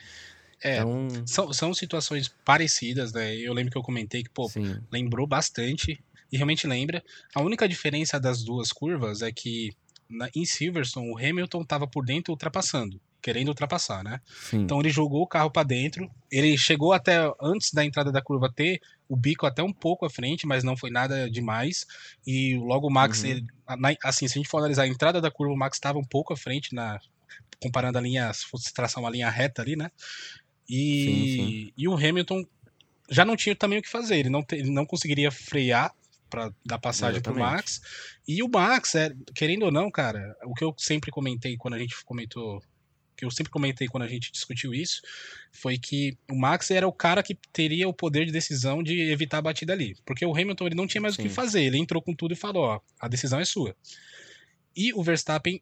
[0.64, 1.08] É, então...
[1.26, 3.36] são, são situações parecidas, né?
[3.36, 4.80] Eu lembro que eu comentei que, pô, Sim.
[4.92, 6.00] lembrou bastante
[6.32, 7.04] e realmente lembra.
[7.34, 9.72] A única diferença das duas curvas é que
[10.10, 14.22] na, em Silverstone o Hamilton estava por dentro ultrapassando, querendo ultrapassar, né?
[14.26, 14.62] Sim.
[14.62, 18.52] Então ele jogou o carro para dentro, ele chegou até antes da entrada da curva
[18.54, 21.86] ter o bico até um pouco à frente, mas não foi nada demais.
[22.26, 23.30] E logo o Max, uhum.
[23.30, 23.46] ele,
[24.04, 26.34] assim, se a gente for analisar a entrada da curva, o Max estava um pouco
[26.34, 27.00] à frente na
[27.62, 29.90] comparando a linha, se fosse traçar uma linha reta ali, né?
[30.70, 31.74] E, sim, sim.
[31.78, 32.44] e o Hamilton
[33.10, 35.94] já não tinha também o que fazer, ele não, te, ele não conseguiria frear
[36.30, 37.82] para dar passagem para o Max.
[38.28, 41.80] E o Max, é, querendo ou não, cara, o que eu sempre comentei quando a
[41.80, 42.62] gente comentou,
[43.18, 45.02] que eu sempre comentei quando a gente discutiu isso,
[45.52, 49.40] foi que o Max era o cara que teria o poder de decisão de evitar
[49.40, 51.24] a batida ali, porque o Hamilton ele não tinha mais Sim.
[51.24, 53.76] o que fazer, ele entrou com tudo e falou, ó, a decisão é sua.
[54.76, 55.60] E o Verstappen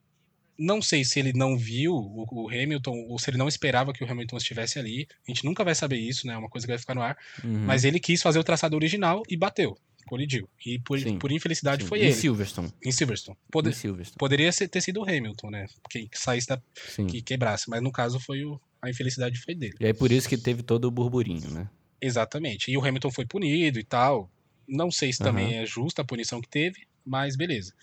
[0.57, 4.09] não sei se ele não viu o, Hamilton ou se ele não esperava que o
[4.09, 5.07] Hamilton estivesse ali.
[5.27, 6.33] A gente nunca vai saber isso, né?
[6.33, 7.17] É uma coisa que vai ficar no ar.
[7.43, 7.65] Uhum.
[7.65, 10.47] Mas ele quis fazer o traçado original e bateu colidiu.
[10.65, 11.89] E por, por infelicidade Sim.
[11.89, 12.13] foi em ele.
[12.13, 12.71] Silverstone.
[12.83, 13.37] Em Silverstone.
[13.51, 14.17] Poder, em Silverstone.
[14.17, 15.65] Poderia ser, ter sido o Hamilton, né?
[15.89, 16.61] Que, que saísse da.
[16.73, 17.07] Sim.
[17.07, 17.69] que quebrasse.
[17.69, 18.59] Mas no caso foi o.
[18.81, 19.75] A infelicidade foi dele.
[19.79, 21.67] E aí por isso que teve todo o burburinho, né?
[21.99, 22.69] Exatamente.
[22.71, 24.29] E o Hamilton foi punido e tal.
[24.67, 25.63] Não sei se também uhum.
[25.63, 27.73] é justa a punição que teve, mas beleza.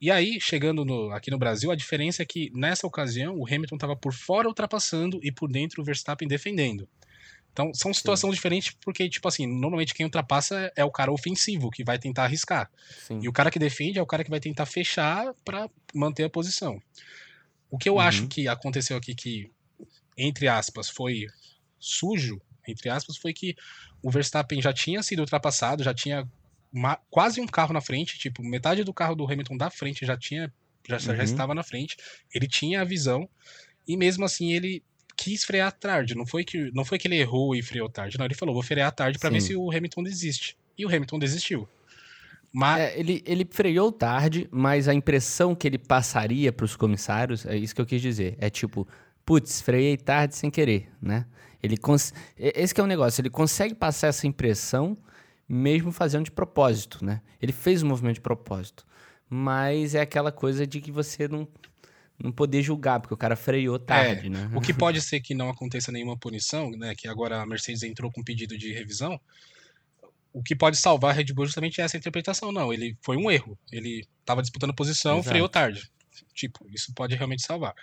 [0.00, 3.76] E aí, chegando no, aqui no Brasil, a diferença é que nessa ocasião o Hamilton
[3.76, 6.86] estava por fora ultrapassando e por dentro o Verstappen defendendo.
[7.54, 8.34] Então, são situações Sim.
[8.34, 12.68] diferentes porque, tipo assim, normalmente quem ultrapassa é o cara ofensivo, que vai tentar arriscar.
[13.06, 13.20] Sim.
[13.22, 16.28] E o cara que defende é o cara que vai tentar fechar para manter a
[16.30, 16.82] posição.
[17.70, 18.00] O que eu uhum.
[18.00, 19.52] acho que aconteceu aqui que,
[20.18, 21.28] entre aspas, foi
[21.78, 23.54] sujo, entre aspas, foi que
[24.02, 26.28] o Verstappen já tinha sido ultrapassado, já tinha
[26.72, 30.16] uma, quase um carro na frente, tipo, metade do carro do Hamilton da frente já
[30.16, 30.52] tinha,
[30.88, 31.16] já, uhum.
[31.16, 31.96] já estava na frente,
[32.34, 33.28] ele tinha a visão,
[33.86, 34.82] e mesmo assim ele
[35.16, 36.14] quis frear tarde.
[36.14, 38.18] Não foi que, não foi que ele errou e freou tarde.
[38.18, 40.56] Não, ele falou, vou frear tarde para ver se o Hamilton desiste.
[40.76, 41.68] E o Hamilton desistiu.
[42.52, 42.80] Mas...
[42.80, 47.56] É, ele, ele freou tarde, mas a impressão que ele passaria para os comissários, é
[47.56, 48.36] isso que eu quis dizer.
[48.38, 48.86] É tipo,
[49.24, 51.26] putz, freiei tarde sem querer, né?
[51.62, 52.12] Ele cons...
[52.36, 54.96] Esse é o negócio, ele consegue passar essa impressão
[55.48, 57.20] mesmo fazendo de propósito, né?
[57.40, 58.86] Ele fez o movimento de propósito.
[59.28, 61.48] Mas é aquela coisa de que você não
[62.18, 64.50] não poder julgar, porque o cara freou tarde, é, né?
[64.54, 66.94] O que pode ser que não aconteça nenhuma punição, né?
[66.94, 69.20] Que agora a Mercedes entrou com pedido de revisão.
[70.32, 72.50] O que pode salvar a Red Bull justamente é essa interpretação.
[72.50, 73.58] Não, ele foi um erro.
[73.70, 75.28] Ele estava disputando posição, Exato.
[75.28, 75.88] freou tarde.
[76.32, 77.74] Tipo, isso pode realmente salvar.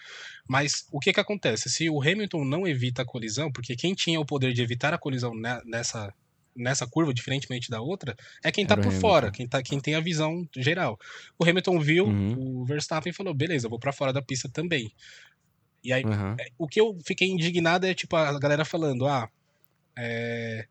[0.47, 1.69] Mas o que que acontece?
[1.69, 4.97] Se o Hamilton não evita a colisão, porque quem tinha o poder de evitar a
[4.97, 5.33] colisão
[5.65, 6.13] nessa
[6.55, 9.95] nessa curva, diferentemente da outra, é quem tá Era por fora, quem, tá, quem tem
[9.95, 10.99] a visão geral.
[11.37, 12.61] O Hamilton viu uhum.
[12.61, 14.91] o Verstappen e falou: beleza, eu vou para fora da pista também.
[15.83, 16.35] E aí, uhum.
[16.57, 19.29] o que eu fiquei indignado é, tipo, a galera falando: ah,
[19.97, 20.65] é,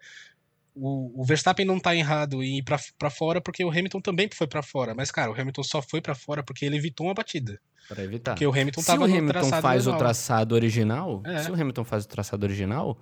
[0.74, 4.28] o, o, Verstappen não tá errado em ir pra, pra fora porque o Hamilton também
[4.32, 4.94] foi para fora.
[4.94, 7.60] Mas, cara, o Hamilton só foi para fora porque ele evitou uma batida.
[7.88, 8.32] Pra evitar.
[8.32, 11.38] Porque o Hamilton se tava o Hamilton faz o traçado original, é.
[11.38, 12.98] se o Hamilton faz o traçado original,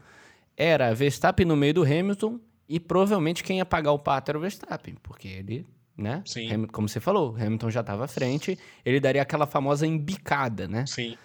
[0.57, 4.41] era Verstappen no meio do Hamilton e provavelmente quem ia pagar o pato era o
[4.41, 5.67] Verstappen, porque ele,
[5.97, 6.23] né?
[6.27, 6.67] Sim.
[6.67, 10.85] Como você falou, Hamilton já estava à frente, ele daria aquela famosa embicada, né?
[10.87, 11.17] Sim.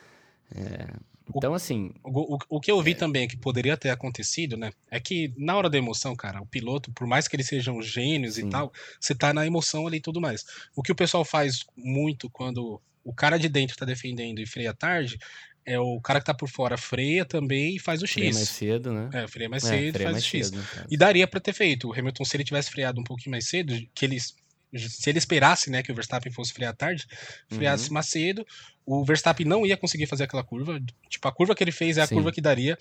[0.55, 0.87] É,
[1.35, 1.91] então, o, assim.
[2.03, 2.95] O, o, o, que eu vi é...
[2.95, 4.71] também que poderia ter acontecido, né?
[4.89, 8.35] É que na hora da emoção, cara, o piloto, por mais que eles sejam gênios
[8.35, 8.47] Sim.
[8.47, 10.45] e tal, você tá na emoção ali e tudo mais.
[10.75, 14.73] O que o pessoal faz muito quando o cara de dentro tá defendendo e freia
[14.73, 15.19] tarde
[15.65, 18.13] é o cara que tá por fora freia também e faz o X.
[18.13, 19.09] Freia mais cedo, né?
[19.13, 20.47] É, freia mais é, cedo e faz mais o X.
[20.47, 21.89] Cedo, e daria para ter feito.
[21.89, 24.35] O Hamilton, se ele tivesse freado um pouquinho mais cedo, que eles
[24.77, 27.05] se ele esperasse, né, que o Verstappen fosse frear tarde,
[27.47, 27.93] freasse uhum.
[27.93, 28.45] mais cedo,
[28.85, 30.81] o Verstappen não ia conseguir fazer aquela curva.
[31.09, 32.15] Tipo, a curva que ele fez é a Sim.
[32.15, 32.77] curva que daria.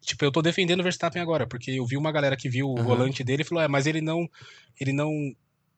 [0.00, 2.78] Tipo, eu tô defendendo o Verstappen agora, porque eu vi uma galera que viu o
[2.78, 2.84] uhum.
[2.84, 4.28] volante dele e falou: "É, mas ele não
[4.78, 5.10] ele não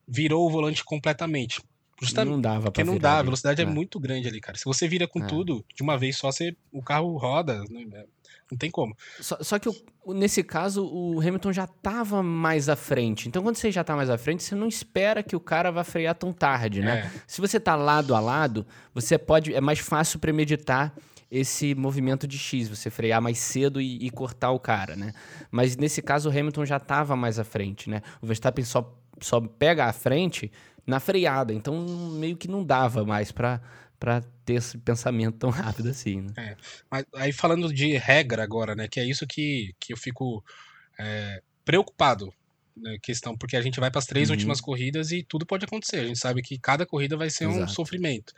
[0.09, 1.61] virou o volante completamente".
[2.01, 3.65] Justamente, não dava porque não dá, a velocidade é.
[3.65, 3.67] é.
[3.67, 4.59] muito grande ali, cara.
[4.59, 5.27] Se você vira com é.
[5.27, 8.05] tudo de uma vez só, você, o carro roda, né?
[8.51, 8.97] Não tem como.
[9.21, 9.69] Só, só que
[10.07, 13.29] nesse caso, o Hamilton já estava mais à frente.
[13.29, 15.83] Então, quando você já está mais à frente, você não espera que o cara vá
[15.83, 17.11] frear tão tarde, né?
[17.15, 17.21] É.
[17.27, 19.55] Se você está lado a lado, você pode.
[19.55, 20.95] É mais fácil premeditar
[21.31, 25.13] esse movimento de X, você frear mais cedo e, e cortar o cara, né?
[25.51, 28.03] Mas nesse caso, o Hamilton já estava mais à frente, né?
[28.21, 30.53] O Verstappen só, só pega a frente
[30.87, 33.61] na freada, então meio que não dava mais para
[33.99, 36.21] para ter esse pensamento tão rápido assim.
[36.21, 36.33] Né?
[36.37, 36.57] É,
[36.91, 40.45] mas aí falando de regra agora, né, que é isso que, que eu fico
[40.99, 42.31] é, preocupado,
[42.77, 44.35] né, questão, porque a gente vai para as três uhum.
[44.35, 46.01] últimas corridas e tudo pode acontecer.
[46.01, 47.65] A gente sabe que cada corrida vai ser Exato.
[47.65, 48.35] um sofrimento.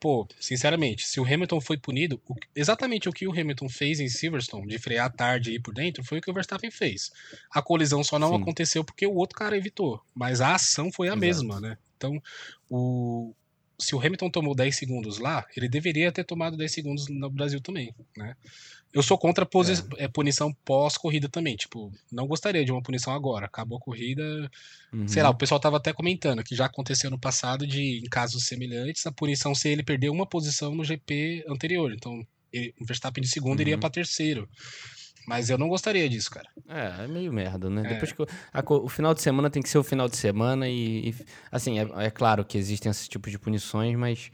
[0.00, 4.08] Pô, sinceramente, se o Hamilton foi punido, o, exatamente o que o Hamilton fez em
[4.08, 7.10] Silverstone, de frear tarde e ir por dentro, foi o que o Verstappen fez.
[7.50, 8.36] A colisão só não Sim.
[8.36, 11.20] aconteceu porque o outro cara evitou, mas a ação foi a Exato.
[11.20, 11.78] mesma, né?
[11.96, 12.22] Então,
[12.68, 13.34] o,
[13.78, 17.60] se o Hamilton tomou 10 segundos lá, ele deveria ter tomado 10 segundos no Brasil
[17.60, 18.36] também, né?
[18.94, 19.48] Eu sou contra a
[19.98, 20.06] é.
[20.06, 21.56] punição pós-corrida também.
[21.56, 23.46] Tipo, não gostaria de uma punição agora.
[23.46, 24.48] Acabou a corrida.
[24.92, 25.08] Uhum.
[25.08, 28.46] Sei lá, o pessoal tava até comentando que já aconteceu no passado de, em casos
[28.46, 31.92] semelhantes, a punição ser ele perder uma posição no GP anterior.
[31.92, 33.62] Então, ele, o Verstappen de segundo uhum.
[33.62, 34.48] iria para terceiro.
[35.26, 36.48] Mas eu não gostaria disso, cara.
[36.68, 37.82] É, é meio merda, né?
[37.84, 37.88] É.
[37.94, 38.22] Depois que
[38.52, 41.14] a, o final de semana tem que ser o final de semana e, e
[41.50, 44.30] assim, é, é, claro que existem esse tipo de punições, mas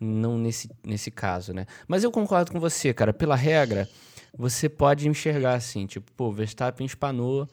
[0.00, 1.66] não nesse, nesse caso, né?
[1.86, 3.12] Mas eu concordo com você, cara.
[3.12, 3.88] Pela regra,
[4.36, 7.48] você pode enxergar assim, tipo, pô, Verstappen espanou,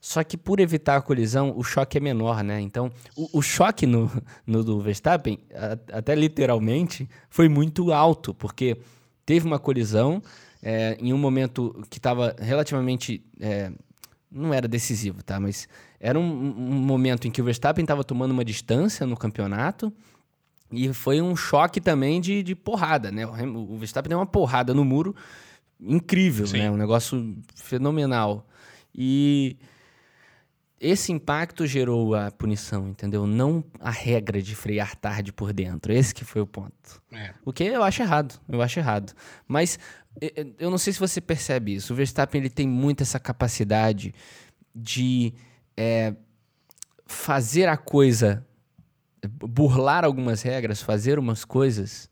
[0.00, 2.60] só que por evitar a colisão, o choque é menor, né?
[2.60, 4.10] Então, o, o choque no,
[4.46, 8.76] no do Verstappen, a, até literalmente, foi muito alto, porque
[9.24, 10.22] teve uma colisão
[10.68, 13.22] é, em um momento que estava relativamente.
[13.38, 13.70] É,
[14.28, 15.38] não era decisivo, tá?
[15.38, 15.68] Mas
[16.00, 19.92] era um, um momento em que o Verstappen estava tomando uma distância no campeonato.
[20.72, 23.24] E foi um choque também de, de porrada, né?
[23.24, 25.14] O, o Verstappen deu uma porrada no muro
[25.80, 26.58] incrível, Sim.
[26.58, 26.70] né?
[26.70, 28.44] Um negócio fenomenal.
[28.92, 29.56] E
[30.80, 33.26] esse impacto gerou a punição, entendeu?
[33.26, 35.92] Não a regra de frear tarde por dentro.
[35.92, 37.00] Esse que foi o ponto.
[37.12, 37.32] É.
[37.44, 38.38] O que eu acho errado.
[38.48, 39.12] Eu acho errado.
[39.48, 39.78] Mas
[40.58, 41.92] eu não sei se você percebe isso.
[41.92, 44.14] O Verstappen ele tem muito essa capacidade
[44.74, 45.32] de
[45.76, 46.14] é,
[47.06, 48.46] fazer a coisa,
[49.24, 52.08] burlar algumas regras, fazer umas coisas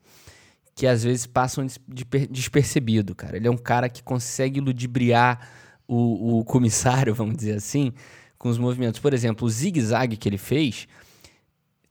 [0.74, 1.66] que às vezes passam
[2.30, 3.36] despercebido, cara.
[3.36, 5.48] Ele é um cara que consegue ludibriar
[5.86, 7.92] o, o comissário, vamos dizer assim,
[8.36, 9.00] com os movimentos.
[9.00, 10.88] Por exemplo, o zigue-zague que ele fez,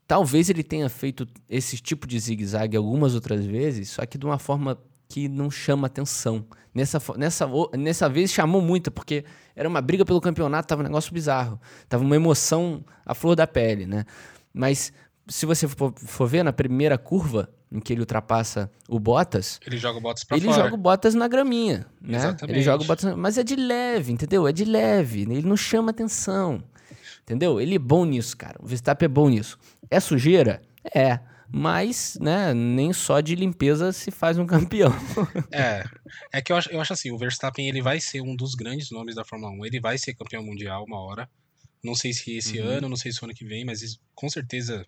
[0.06, 4.38] talvez ele tenha feito esse tipo de zigue-zague algumas outras vezes, só que de uma
[4.38, 4.78] forma
[5.14, 6.44] que não chama atenção.
[6.74, 7.48] Nessa, nessa,
[7.78, 9.24] nessa vez chamou muito, porque
[9.56, 11.62] era uma briga pelo campeonato, tava um negócio bizarro.
[11.88, 14.06] Tava uma emoção à flor da pele, né?
[14.52, 14.92] Mas
[15.28, 19.60] se você for, for ver na primeira curva, em que ele ultrapassa o Bottas.
[19.68, 20.58] Ele joga o Bottas pra ele fora.
[20.58, 22.18] Ele joga o Bottas na graminha, né?
[22.18, 22.56] Exatamente.
[22.56, 24.48] Ele joga o Bottas, mas é de leve, entendeu?
[24.48, 26.64] É de leve, ele não chama atenção.
[27.22, 27.62] Entendeu?
[27.62, 28.56] Ele é bom nisso, cara.
[28.60, 29.60] O Verstappen é bom nisso.
[29.92, 30.60] É sujeira?
[30.92, 31.20] É.
[31.56, 34.92] Mas, né, nem só de limpeza se faz um campeão.
[35.52, 35.84] é.
[36.32, 38.90] É que eu acho, eu acho assim, o Verstappen ele vai ser um dos grandes
[38.90, 39.66] nomes da Fórmula 1.
[39.68, 41.30] Ele vai ser campeão mundial uma hora.
[41.84, 42.68] Não sei se esse uhum.
[42.68, 44.84] ano, não sei se o ano que vem, mas com certeza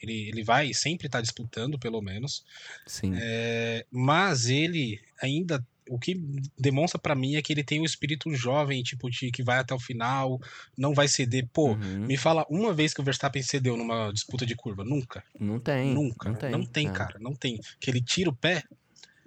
[0.00, 2.42] ele, ele vai sempre estar tá disputando, pelo menos.
[2.86, 3.12] Sim.
[3.14, 5.62] É, mas ele ainda.
[5.88, 6.14] O que
[6.58, 9.74] demonstra para mim é que ele tem um espírito jovem, tipo, de que vai até
[9.74, 10.40] o final,
[10.76, 11.48] não vai ceder.
[11.52, 12.06] Pô, uhum.
[12.06, 14.84] me fala uma vez que o Verstappen cedeu numa disputa de curva.
[14.84, 15.24] Nunca.
[15.38, 15.94] Não tem.
[15.94, 16.28] Nunca.
[16.28, 16.92] Não tem, não tem é.
[16.92, 17.18] cara.
[17.20, 17.60] Não tem.
[17.80, 18.62] Que ele tira o pé,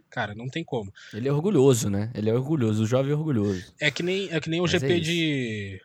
[0.09, 0.93] cara, não tem como.
[1.13, 2.11] Ele é orgulhoso, né?
[2.13, 3.73] Ele é orgulhoso, o jovem é orgulhoso.
[3.79, 5.81] É que nem, é que nem o Mas GP é de.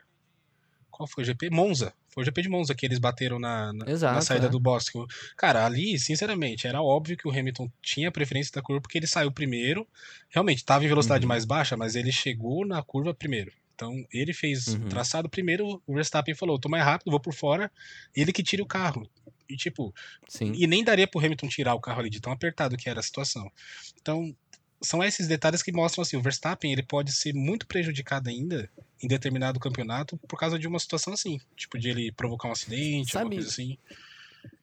[0.91, 1.51] Qual foi o GP?
[1.51, 1.93] Monza.
[2.17, 4.49] Foi o GP de Monza que eles bateram na, na, Exato, na saída é.
[4.49, 4.99] do Bosque.
[5.37, 9.31] Cara, ali, sinceramente, era óbvio que o Hamilton tinha preferência da curva porque ele saiu
[9.31, 9.87] primeiro.
[10.31, 11.29] Realmente, estava em velocidade uhum.
[11.29, 13.53] mais baixa, mas ele chegou na curva primeiro.
[13.75, 14.89] Então, ele fez uhum.
[14.89, 17.71] traçado primeiro, o Verstappen falou, tô mais rápido, vou por fora,
[18.15, 19.07] ele que tira o carro.
[19.47, 19.95] E tipo,
[20.27, 20.53] Sim.
[20.57, 23.03] e nem daria pro Hamilton tirar o carro ali de tão apertado que era a
[23.03, 23.53] situação.
[24.01, 24.35] Então,
[24.81, 28.71] são esses detalhes que mostram assim, o Verstappen ele pode ser muito prejudicado ainda
[29.03, 33.13] em determinado campeonato por causa de uma situação assim, tipo de ele provocar um acidente,
[33.13, 33.79] Sabe, coisa assim.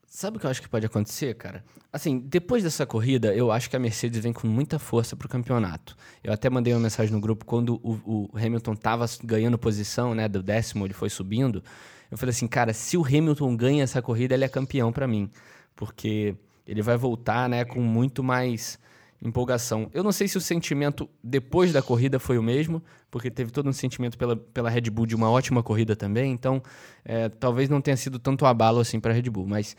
[0.08, 1.66] Sabe o que eu acho que pode acontecer, cara?
[1.92, 5.98] Assim, depois dessa corrida, eu acho que a Mercedes vem com muita força pro campeonato.
[6.24, 10.28] Eu até mandei uma mensagem no grupo quando o, o Hamilton tava ganhando posição, né?
[10.28, 11.64] Do décimo, ele foi subindo.
[12.12, 15.32] Eu falei assim, cara, se o Hamilton ganha essa corrida, ele é campeão para mim.
[15.76, 16.36] Porque
[16.68, 18.80] ele vai voltar, né, com muito mais
[19.24, 19.90] empolgação.
[19.94, 23.70] Eu não sei se o sentimento depois da corrida foi o mesmo, porque teve todo
[23.70, 26.62] um sentimento pela, pela Red Bull de uma ótima corrida também, então
[27.06, 29.76] é, talvez não tenha sido tanto abalo assim para a Red Bull, mas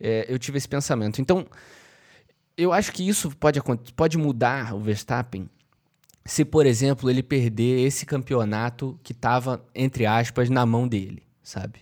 [0.00, 1.20] é, eu tive esse pensamento.
[1.20, 1.46] Então,
[2.56, 3.60] eu acho que isso pode,
[3.94, 5.48] pode mudar o Verstappen
[6.24, 11.80] se, por exemplo, ele perder esse campeonato que estava, entre aspas, na mão dele, sabe?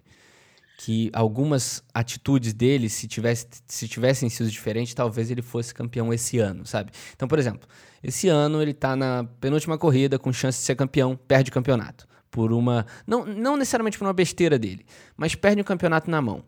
[0.80, 6.38] Que algumas atitudes dele, se, tivesse, se tivessem sido diferentes, talvez ele fosse campeão esse
[6.38, 6.92] ano, sabe?
[7.16, 7.68] Então, por exemplo,
[8.00, 12.06] esse ano ele tá na penúltima corrida com chance de ser campeão, perde o campeonato.
[12.30, 12.86] Por uma.
[13.04, 16.44] Não, não necessariamente por uma besteira dele, mas perde o campeonato na mão.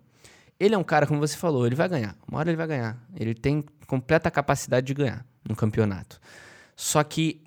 [0.60, 2.16] Ele é um cara, como você falou, ele vai ganhar.
[2.28, 3.02] Uma hora ele vai ganhar.
[3.16, 6.20] Ele tem completa capacidade de ganhar no campeonato.
[6.76, 7.42] Só que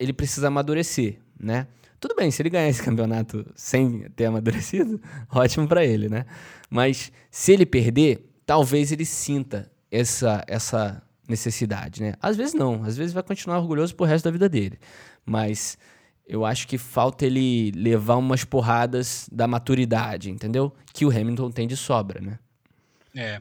[0.00, 1.68] ele precisa amadurecer, né?
[2.04, 5.00] Tudo bem, se ele ganhar esse campeonato sem ter amadurecido,
[5.32, 6.26] ótimo para ele, né?
[6.68, 12.12] Mas se ele perder, talvez ele sinta essa, essa necessidade, né?
[12.20, 14.78] Às vezes não, às vezes vai continuar orgulhoso pro resto da vida dele.
[15.24, 15.78] Mas
[16.28, 20.74] eu acho que falta ele levar umas porradas da maturidade, entendeu?
[20.92, 22.38] Que o Hamilton tem de sobra, né?
[23.16, 23.40] É.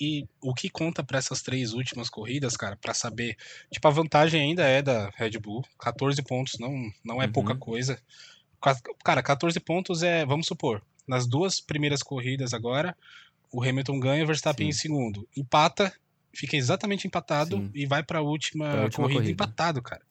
[0.00, 3.36] E o que conta para essas três últimas corridas, cara, para saber.
[3.70, 5.64] Tipo, a vantagem ainda é da Red Bull.
[5.78, 7.32] 14 pontos não, não é uhum.
[7.32, 8.00] pouca coisa.
[9.04, 12.96] Cara, 14 pontos é, vamos supor, nas duas primeiras corridas agora,
[13.50, 14.70] o Hamilton ganha, o Verstappen Sim.
[14.70, 15.28] em segundo.
[15.36, 15.92] Empata,
[16.32, 17.70] fica exatamente empatado Sim.
[17.74, 20.02] e vai para a última, corrida, corrida, empatado, cara.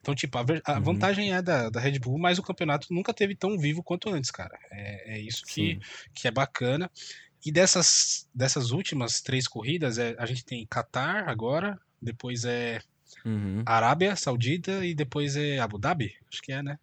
[0.00, 0.82] Então, tipo, a, a uhum.
[0.82, 4.30] vantagem é da, da Red Bull, mas o campeonato nunca teve tão vivo quanto antes,
[4.30, 4.58] cara.
[4.70, 5.78] É, é isso que,
[6.14, 6.90] que é bacana.
[7.44, 12.80] E dessas, dessas últimas três corridas, é, a gente tem Qatar agora, depois é
[13.24, 13.62] uhum.
[13.64, 16.78] Arábia Saudita e depois é Abu Dhabi, acho que é, né?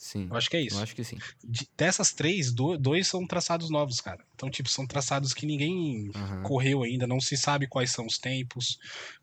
[0.00, 0.28] Sim.
[0.30, 0.76] Eu acho que é isso.
[0.76, 1.18] Eu acho que sim.
[1.44, 4.24] De, dessas três, do, dois são traçados novos, cara.
[4.34, 6.42] Então, tipo, são traçados que ninguém uhum.
[6.42, 8.78] correu ainda, não se sabe quais são os tempos.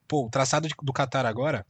[0.08, 1.66] Pô, o traçado de, do Qatar agora,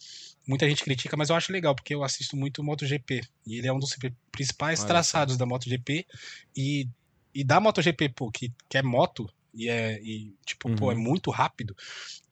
[0.45, 3.21] muita gente critica, mas eu acho legal, porque eu assisto muito o MotoGP.
[3.45, 3.95] E ele é um dos
[4.29, 6.05] principais Olha traçados da MotoGP.
[6.53, 6.89] E
[7.37, 10.75] e da MotoGP, pô, que, que é moto e é, e, tipo, uhum.
[10.75, 11.01] pô, é uhum.
[11.01, 11.77] muito rápido,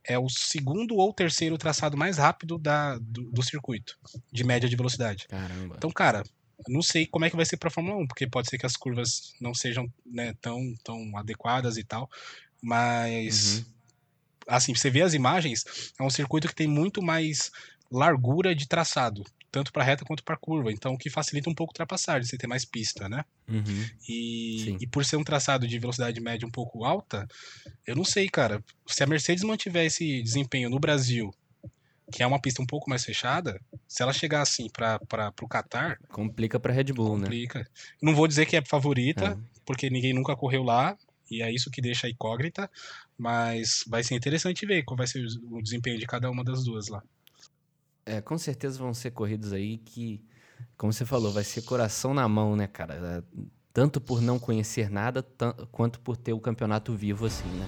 [0.04, 4.00] é o segundo ou terceiro traçado mais rápido da, do, do circuito,
[4.32, 5.28] de média de velocidade.
[5.28, 5.76] Caramba.
[5.78, 6.24] Então, cara,
[6.68, 8.76] não sei como é que vai ser pra Fórmula 1, porque pode ser que as
[8.76, 12.10] curvas não sejam né, tão, tão adequadas e tal,
[12.60, 13.60] mas.
[13.60, 13.76] Uhum.
[14.48, 17.52] Assim, você vê as imagens, é um circuito que tem muito mais
[17.92, 19.24] largura de traçado
[19.56, 22.38] tanto para reta quanto para curva, então o que facilita um pouco a ultrapassagem, você
[22.38, 23.24] ter mais pista, né?
[23.48, 23.90] Uhum.
[24.06, 27.26] E, e, por ser um traçado de velocidade média um pouco alta,
[27.88, 28.62] eu não sei, cara.
[28.86, 31.34] Se a Mercedes mantiver esse desempenho no Brasil,
[32.12, 35.00] que é uma pista um pouco mais fechada, se ela chegar assim para
[35.42, 35.98] o Qatar.
[36.10, 37.60] Complica para Red Bull, complica.
[37.60, 37.64] né?
[37.64, 37.72] Complica.
[38.02, 39.60] Não vou dizer que é favorita, é.
[39.66, 40.98] porque ninguém nunca correu lá,
[41.32, 42.70] e é isso que deixa a incógnita,
[43.18, 46.90] mas vai ser interessante ver qual vai ser o desempenho de cada uma das duas
[46.90, 47.02] lá.
[48.08, 50.24] É, com certeza vão ser corridas aí que,
[50.78, 52.94] como você falou, vai ser coração na mão, né, cara?
[52.94, 53.42] É,
[53.74, 55.26] tanto por não conhecer nada,
[55.72, 57.68] quanto por ter o campeonato vivo assim, né?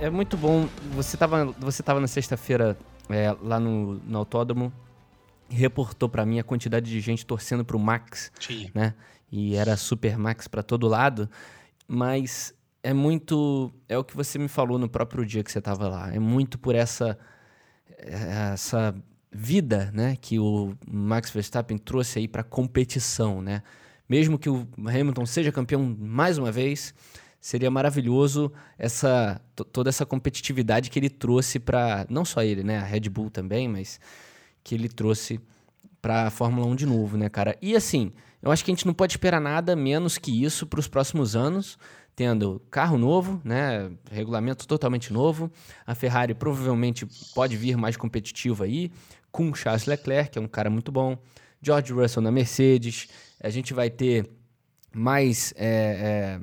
[0.00, 0.68] É muito bom.
[0.94, 2.76] Você estava você tava na sexta-feira
[3.08, 4.72] é, lá no, no autódromo
[5.50, 8.70] reportou para mim a quantidade de gente torcendo pro Max, Sim.
[8.74, 8.94] né?
[9.30, 11.28] E era Super Max para todo lado,
[11.86, 15.88] mas é muito, é o que você me falou no próprio dia que você estava
[15.88, 16.12] lá.
[16.14, 17.18] É muito por essa
[18.02, 18.94] essa
[19.30, 23.62] vida, né, que o Max Verstappen trouxe aí para competição, né?
[24.08, 26.92] Mesmo que o Hamilton seja campeão mais uma vez,
[27.40, 29.40] seria maravilhoso essa
[29.72, 33.68] toda essa competitividade que ele trouxe para não só ele, né, a Red Bull também,
[33.68, 34.00] mas
[34.62, 35.40] que ele trouxe
[36.00, 37.56] para a Fórmula 1 de novo, né, cara?
[37.60, 40.80] E assim, eu acho que a gente não pode esperar nada menos que isso para
[40.80, 41.78] os próximos anos,
[42.16, 45.50] tendo carro novo, né, regulamento totalmente novo.
[45.86, 48.90] A Ferrari provavelmente pode vir mais competitiva aí,
[49.30, 51.16] com Charles Leclerc, que é um cara muito bom,
[51.62, 53.08] George Russell na Mercedes.
[53.42, 54.28] A gente vai ter
[54.92, 56.40] mais é, é,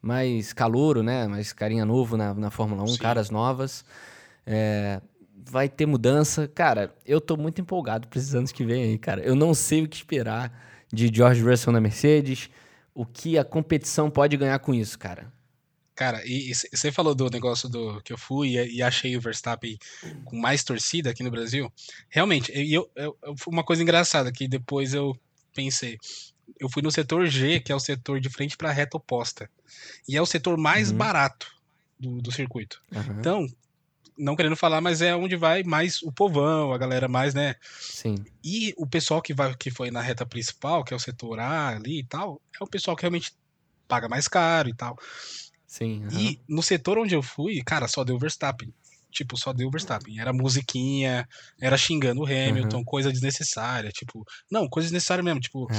[0.00, 2.98] mais calouro, né, mais carinha novo na, na Fórmula 1, Sim.
[2.98, 3.84] caras novas.
[4.46, 5.00] É,
[5.48, 6.48] vai ter mudança.
[6.48, 9.22] Cara, eu tô muito empolgado para esses anos que vem aí, cara.
[9.22, 10.52] Eu não sei o que esperar
[10.92, 12.50] de George Russell na Mercedes,
[12.94, 15.32] o que a competição pode ganhar com isso, cara.
[15.94, 19.78] Cara, e você falou do negócio do que eu fui e, e, achei o Verstappen
[20.26, 21.72] com mais torcida aqui no Brasil.
[22.10, 25.18] Realmente, eu, eu, eu, uma coisa engraçada que depois eu
[25.54, 25.98] pensei.
[26.60, 29.50] Eu fui no setor G, que é o setor de frente para a reta oposta.
[30.06, 30.98] E é o setor mais uhum.
[30.98, 31.50] barato
[31.98, 32.82] do, do circuito.
[32.92, 33.18] Uhum.
[33.18, 33.46] Então,
[34.18, 37.54] não querendo falar, mas é onde vai mais o povão, a galera mais, né?
[37.80, 38.16] Sim.
[38.42, 41.68] E o pessoal que vai que foi na reta principal, que é o setor A
[41.68, 43.32] ali e tal, é o pessoal que realmente
[43.86, 44.98] paga mais caro e tal.
[45.66, 46.04] Sim.
[46.04, 46.18] Uhum.
[46.18, 48.72] E no setor onde eu fui, cara, só deu Verstappen.
[49.10, 50.20] Tipo, só deu Verstappen.
[50.20, 51.28] Era musiquinha,
[51.60, 52.84] era xingando o Hamilton, uhum.
[52.84, 53.90] coisa desnecessária.
[53.90, 55.40] Tipo, não, coisa desnecessária mesmo.
[55.40, 55.76] Tipo, é.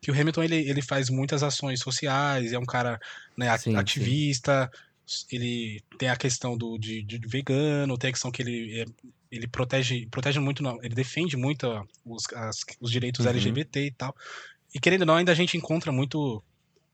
[0.00, 3.00] que o Hamilton ele, ele faz muitas ações sociais, é um cara
[3.36, 4.70] né, sim, ativista.
[4.72, 4.91] Sim.
[5.30, 8.84] Ele tem a questão do, de, de, vegano, tem a questão que ele, é,
[9.30, 11.66] ele protege, protege muito, não, ele defende muito
[12.04, 13.30] os, as, os direitos uhum.
[13.30, 14.14] LGBT e tal.
[14.74, 16.42] E querendo ou não, ainda a gente encontra muito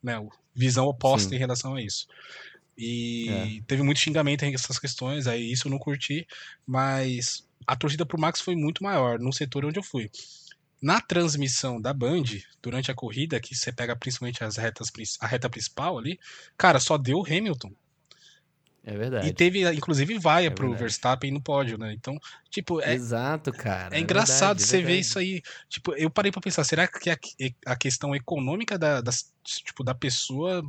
[0.03, 0.15] né,
[0.55, 1.37] visão oposta Sim.
[1.37, 2.07] em relação a isso.
[2.77, 3.63] E é.
[3.67, 6.27] teve muito xingamento em essas questões, aí isso eu não curti,
[6.67, 10.11] mas a torcida pro Max foi muito maior no setor onde eu fui.
[10.81, 12.23] Na transmissão da Band,
[12.63, 16.21] durante a corrida, que você pega principalmente as retas, a reta principal ali,
[16.57, 17.73] cara, só deu Hamilton.
[18.89, 19.29] É verdade.
[19.29, 21.93] E teve, inclusive, vaia é pro Verstappen no pódio, né?
[21.93, 22.19] Então,
[22.49, 22.81] tipo.
[22.81, 23.95] É, Exato, cara.
[23.95, 25.43] É, é engraçado verdade, é você ver isso aí.
[25.69, 27.19] Tipo, eu parei pra pensar, será que a,
[27.67, 29.11] a questão econômica da, da,
[29.45, 30.63] tipo, da pessoa,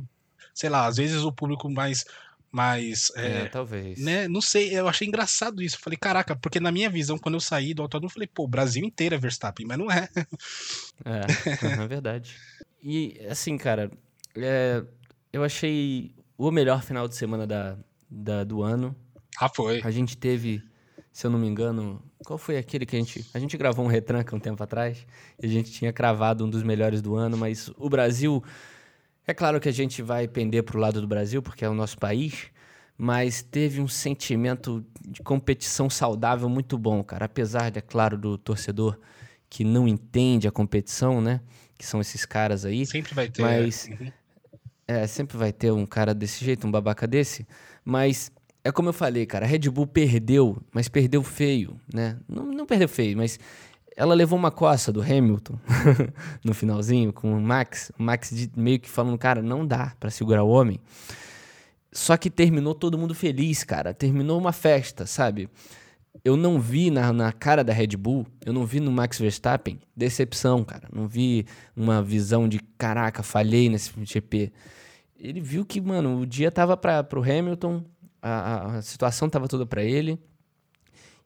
[0.52, 2.04] sei lá, às vezes o público mais.
[2.52, 3.98] mais é, é, talvez.
[3.98, 4.28] Né?
[4.28, 5.78] Não sei, eu achei engraçado isso.
[5.78, 8.48] falei, caraca, porque na minha visão, quando eu saí do autódromo, eu falei, pô, o
[8.48, 10.10] Brasil inteiro é Verstappen, mas não é.
[11.06, 12.36] É, é verdade.
[12.82, 13.90] E, assim, cara,
[14.36, 14.84] é,
[15.32, 17.78] eu achei o melhor final de semana da,
[18.10, 18.94] da, do ano.
[19.38, 19.80] Ah, foi.
[19.82, 20.62] A gente teve,
[21.12, 23.26] se eu não me engano, qual foi aquele que a gente.
[23.32, 25.06] A gente gravou um retranca um tempo atrás
[25.40, 28.42] e a gente tinha cravado um dos melhores do ano, mas o Brasil.
[29.26, 31.74] É claro que a gente vai pender para o lado do Brasil, porque é o
[31.74, 32.46] nosso país,
[32.98, 37.26] mas teve um sentimento de competição saudável muito bom, cara.
[37.26, 38.98] Apesar, é claro, do torcedor
[39.48, 41.40] que não entende a competição, né?
[41.78, 42.84] Que são esses caras aí.
[42.86, 43.42] Sempre vai ter.
[43.42, 43.88] Mas.
[43.88, 44.12] Uhum.
[44.90, 47.46] É, sempre vai ter um cara desse jeito, um babaca desse.
[47.84, 48.32] Mas
[48.64, 52.18] é como eu falei, cara, a Red Bull perdeu, mas perdeu feio, né?
[52.28, 53.38] Não, não perdeu feio, mas
[53.96, 55.56] ela levou uma coça do Hamilton
[56.42, 57.92] no finalzinho com o Max.
[57.96, 60.80] O Max meio que falando, cara, não dá para segurar o homem.
[61.92, 63.94] Só que terminou todo mundo feliz, cara.
[63.94, 65.48] Terminou uma festa, sabe?
[66.24, 69.78] Eu não vi na, na cara da Red Bull, eu não vi no Max Verstappen
[69.96, 70.88] decepção, cara.
[70.92, 74.52] Não vi uma visão de caraca, falhei nesse GP
[75.20, 77.84] ele viu que, mano, o dia tava para pro Hamilton,
[78.22, 80.18] a, a situação tava toda para ele.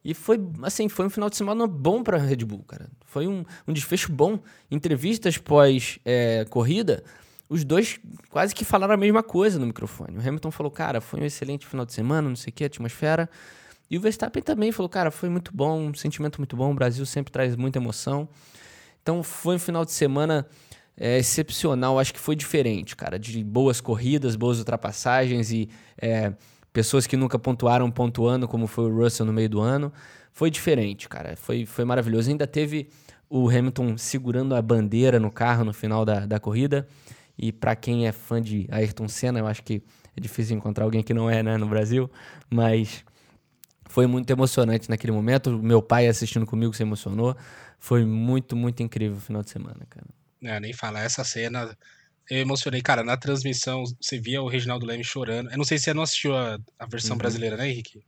[0.04, 2.90] E foi, assim, foi um final de semana bom pra Red Bull, cara.
[3.06, 4.38] Foi um, um desfecho bom.
[4.70, 10.18] Entrevistas pós-corrida, é, os dois quase que falaram a mesma coisa no microfone.
[10.18, 13.30] O Hamilton falou, cara, foi um excelente final de semana, não sei o que, atmosfera.
[13.90, 16.72] E o Verstappen também falou, cara, foi muito bom, um sentimento muito bom.
[16.72, 18.28] O Brasil sempre traz muita emoção.
[19.02, 20.46] Então foi um final de semana
[20.96, 25.68] é, excepcional, acho que foi diferente, cara, de boas corridas, boas ultrapassagens e
[26.00, 26.32] é,
[26.72, 29.92] pessoas que nunca pontuaram pontuando, como foi o Russell no meio do ano.
[30.32, 32.30] Foi diferente, cara, foi, foi maravilhoso.
[32.30, 32.88] Ainda teve
[33.28, 36.86] o Hamilton segurando a bandeira no carro no final da, da corrida.
[37.36, 39.82] E para quem é fã de Ayrton Senna, eu acho que
[40.16, 42.08] é difícil encontrar alguém que não é, né, no Brasil,
[42.48, 43.04] mas
[43.86, 45.50] foi muito emocionante naquele momento.
[45.60, 47.36] Meu pai assistindo comigo se emocionou.
[47.80, 50.06] Foi muito, muito incrível o final de semana, cara
[50.44, 51.76] né, nem falar, essa cena
[52.30, 52.82] eu emocionei.
[52.82, 55.50] Cara, na transmissão você via o Reginaldo Leme chorando.
[55.50, 57.18] Eu não sei se você não assistiu a, a versão uhum.
[57.18, 58.04] brasileira, né, Henrique?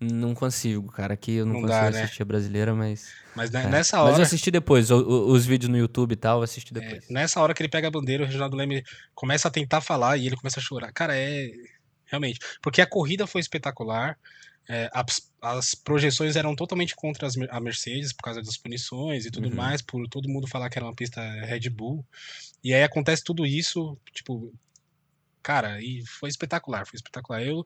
[0.00, 1.14] Não consigo, cara.
[1.14, 2.02] Aqui eu não, não consigo dá, né?
[2.02, 3.12] assistir a brasileira, mas.
[3.34, 3.68] Mas né, é.
[3.68, 4.10] nessa hora.
[4.10, 6.80] Mas eu assisti depois, o, o, os vídeos no YouTube e tal, eu assisti é,
[6.80, 7.10] depois.
[7.10, 10.16] É, nessa hora que ele pega a bandeira, o Reginaldo Leme começa a tentar falar
[10.16, 10.92] e ele começa a chorar.
[10.92, 11.50] Cara, é.
[12.06, 12.38] Realmente.
[12.62, 14.16] Porque a corrida foi espetacular.
[14.68, 19.30] É, as, as, projeções eram totalmente contra as, a Mercedes por causa das punições e
[19.30, 19.54] tudo uhum.
[19.54, 22.04] mais, por todo mundo falar que era uma pista Red Bull.
[22.62, 24.52] E aí acontece tudo isso, tipo,
[25.42, 27.42] cara, e foi espetacular, foi espetacular.
[27.42, 27.64] Eu,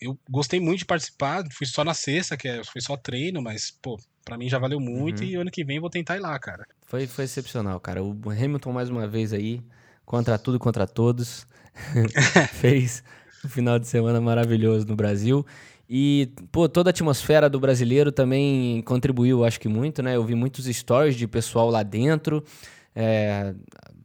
[0.00, 3.70] eu gostei muito de participar, fui só na sexta, que é, foi só treino, mas,
[3.70, 5.28] pô, pra mim já valeu muito uhum.
[5.28, 6.66] e ano que vem vou tentar ir lá, cara.
[6.86, 8.02] Foi, foi excepcional, cara.
[8.02, 9.62] O Hamilton mais uma vez aí,
[10.04, 11.46] contra tudo, contra todos,
[12.54, 13.04] fez
[13.44, 15.46] um final de semana maravilhoso no Brasil.
[15.94, 20.16] E, pô, toda a atmosfera do brasileiro também contribuiu, acho que muito, né?
[20.16, 22.42] Eu vi muitos stories de pessoal lá dentro,
[22.96, 23.54] é,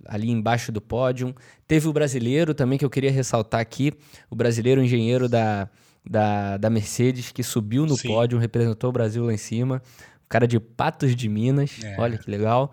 [0.05, 1.33] ali embaixo do pódio.
[1.65, 3.93] Teve o brasileiro também que eu queria ressaltar aqui,
[4.29, 5.69] o brasileiro engenheiro da,
[6.05, 8.09] da, da Mercedes, que subiu no Sim.
[8.09, 9.81] pódio, representou o Brasil lá em cima.
[10.25, 11.95] O cara de Patos de Minas, é.
[11.97, 12.69] olha que legal.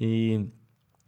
[0.00, 0.46] E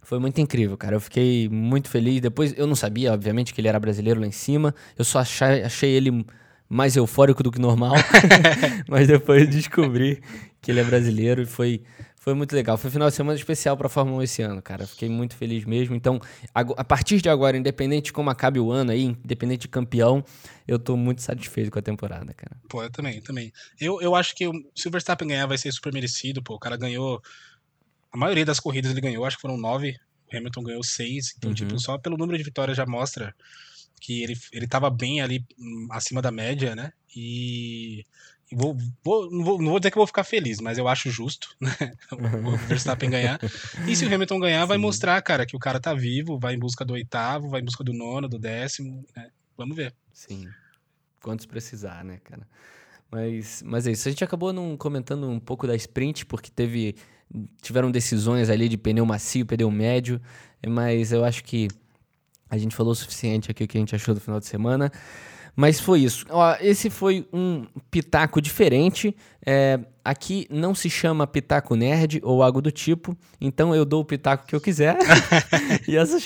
[0.02, 0.96] Foi muito incrível, cara.
[0.96, 2.20] Eu fiquei muito feliz.
[2.20, 4.74] Depois, eu não sabia, obviamente, que ele era brasileiro lá em cima.
[4.98, 6.26] Eu só achei, achei ele
[6.68, 7.94] mais eufórico do que normal.
[8.88, 10.22] Mas depois descobri
[10.60, 11.82] que ele é brasileiro e foi,
[12.18, 12.76] foi muito legal.
[12.76, 14.86] Foi um final de semana especial para a Fórmula 1 esse ano, cara.
[14.86, 15.94] Fiquei muito feliz mesmo.
[15.94, 16.20] Então,
[16.52, 20.24] a, partir de agora, independente de como acabe o ano aí, independente de campeão,
[20.66, 22.56] eu tô muito satisfeito com a temporada, cara.
[22.68, 23.52] Pô, eu também, também.
[23.80, 26.54] Eu, eu acho que se o Verstappen ganhar vai ser super merecido, pô.
[26.54, 27.22] O cara ganhou
[28.12, 29.94] a maioria das corridas ele ganhou, acho que foram nove.
[30.32, 31.34] O Hamilton ganhou seis.
[31.36, 31.54] Então, uhum.
[31.54, 33.34] tipo, só pelo número de vitórias já mostra
[34.00, 36.92] que ele, ele tava bem ali hum, acima da média, né?
[37.14, 38.04] E.
[38.52, 41.48] Vou, vou, não, vou, não vou dizer que vou ficar feliz, mas eu acho justo
[41.60, 41.74] né?
[42.12, 43.40] o Verstappen ganhar.
[43.88, 44.68] E se o Hamilton ganhar, Sim.
[44.68, 47.64] vai mostrar, cara, que o cara tá vivo, vai em busca do oitavo, vai em
[47.64, 49.30] busca do nono, do décimo, né?
[49.56, 49.92] Vamos ver.
[50.12, 50.48] Sim.
[51.20, 52.46] Quantos precisar, né, cara?
[53.10, 54.06] Mas, mas é isso.
[54.06, 56.94] A gente acabou não comentando um pouco da sprint, porque teve
[57.60, 60.20] tiveram decisões ali de pneu macio, pneu médio,
[60.66, 61.68] mas eu acho que
[62.48, 64.90] a gente falou o suficiente aqui o que a gente achou do final de semana.
[65.56, 66.26] Mas foi isso.
[66.28, 69.16] Ó, esse foi um pitaco diferente.
[69.44, 73.16] É, aqui não se chama pitaco nerd ou algo do tipo.
[73.40, 74.98] Então eu dou o pitaco que eu quiser.
[75.88, 76.18] e essa,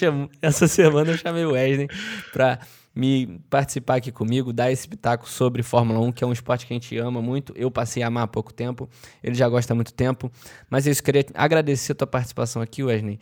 [0.42, 1.88] essa semana eu chamei o Wesley
[2.32, 2.58] para
[2.92, 6.72] me participar aqui comigo, dar esse pitaco sobre Fórmula 1, que é um esporte que
[6.72, 7.52] a gente ama muito.
[7.56, 8.88] Eu passei a amar há pouco tempo,
[9.22, 10.30] ele já gosta há muito tempo.
[10.68, 13.20] Mas eu queria agradecer a tua participação aqui, Wesley,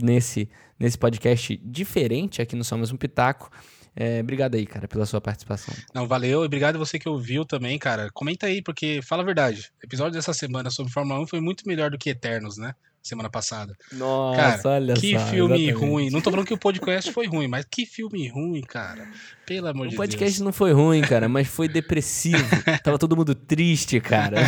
[0.00, 3.50] nesse, nesse podcast diferente aqui no Somos um Pitaco.
[3.94, 5.74] É, obrigado aí, cara, pela sua participação.
[5.94, 6.42] Não, valeu.
[6.42, 8.08] E obrigado você que ouviu também, cara.
[8.12, 9.70] Comenta aí, porque fala a verdade.
[9.82, 12.74] O episódio dessa semana sobre Fórmula 1 foi muito melhor do que Eternos, né?
[13.02, 13.76] semana passada.
[13.92, 15.90] Nossa, cara, olha que só, filme exatamente.
[15.90, 16.10] ruim.
[16.10, 19.10] Não tô falando que o podcast foi ruim, mas que filme ruim, cara.
[19.44, 20.06] Pelo amor o de Deus.
[20.06, 22.38] O podcast não foi ruim, cara, mas foi depressivo.
[22.84, 24.38] Tava todo mundo triste, cara.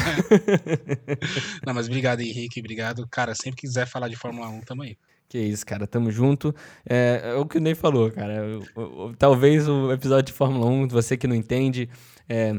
[1.67, 2.61] não, mas obrigado, Henrique.
[2.61, 3.07] Obrigado.
[3.09, 4.97] Cara, sempre que quiser falar de Fórmula 1, tamo aí.
[5.35, 6.55] Que isso, cara, tamo junto.
[6.89, 8.41] É, é o que o Ney falou, cara.
[9.19, 11.89] Talvez o episódio de Fórmula 1, você que não entende,
[12.29, 12.55] é,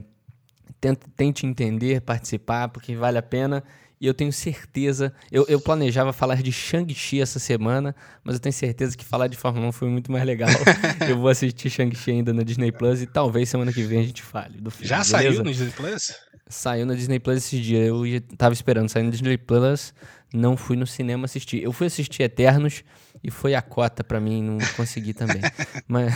[0.82, 3.64] tente, tente entender, participar, porque vale a pena.
[4.02, 5.14] E eu tenho certeza.
[5.32, 9.38] Eu, eu planejava falar de Shang-Chi essa semana, mas eu tenho certeza que falar de
[9.38, 10.50] Fórmula 1 foi muito mais legal.
[11.08, 14.22] eu vou assistir Shang-Chi ainda na Disney Plus e talvez semana que vem a gente
[14.22, 14.86] fale do filme.
[14.86, 15.12] Já beleza?
[15.12, 16.14] saiu no Disney Plus?
[16.50, 17.86] Saiu na Disney Plus esse dia.
[17.86, 18.04] Eu
[18.38, 19.94] tava esperando sair no Disney Plus,
[20.36, 21.64] não fui no cinema assistir.
[21.64, 22.84] Eu fui assistir Eternos
[23.24, 25.42] e foi a cota para mim, não consegui também.
[25.88, 26.14] mas,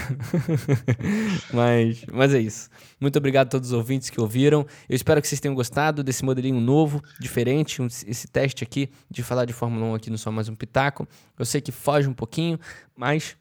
[1.54, 2.70] mas, mas é isso.
[3.00, 4.66] Muito obrigado a todos os ouvintes que ouviram.
[4.88, 9.24] Eu espero que vocês tenham gostado desse modelinho novo, diferente, um, esse teste aqui de
[9.24, 11.08] falar de Fórmula 1 aqui no Só Mais Um Pitaco.
[11.38, 12.60] Eu sei que foge um pouquinho,
[12.96, 13.38] mas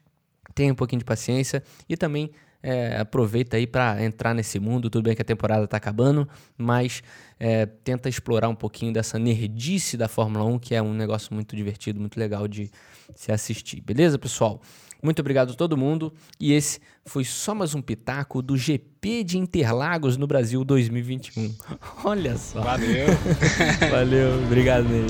[0.55, 2.31] tenha um pouquinho de paciência e também
[2.61, 4.89] é, aproveita aí para entrar nesse mundo.
[4.89, 7.01] Tudo bem que a temporada está acabando, mas
[7.39, 11.55] é, tenta explorar um pouquinho dessa nerdice da Fórmula 1, que é um negócio muito
[11.55, 12.69] divertido, muito legal de
[13.15, 13.81] se assistir.
[13.81, 14.61] Beleza, pessoal?
[15.01, 16.13] Muito obrigado a todo mundo.
[16.39, 21.55] E esse foi só mais um pitaco do GP de Interlagos no Brasil 2021.
[22.03, 22.61] Olha só.
[22.61, 23.07] Valeu.
[23.89, 24.43] valeu.
[24.43, 25.07] Obrigado, Ney.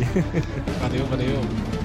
[0.79, 1.78] Valeu, valeu.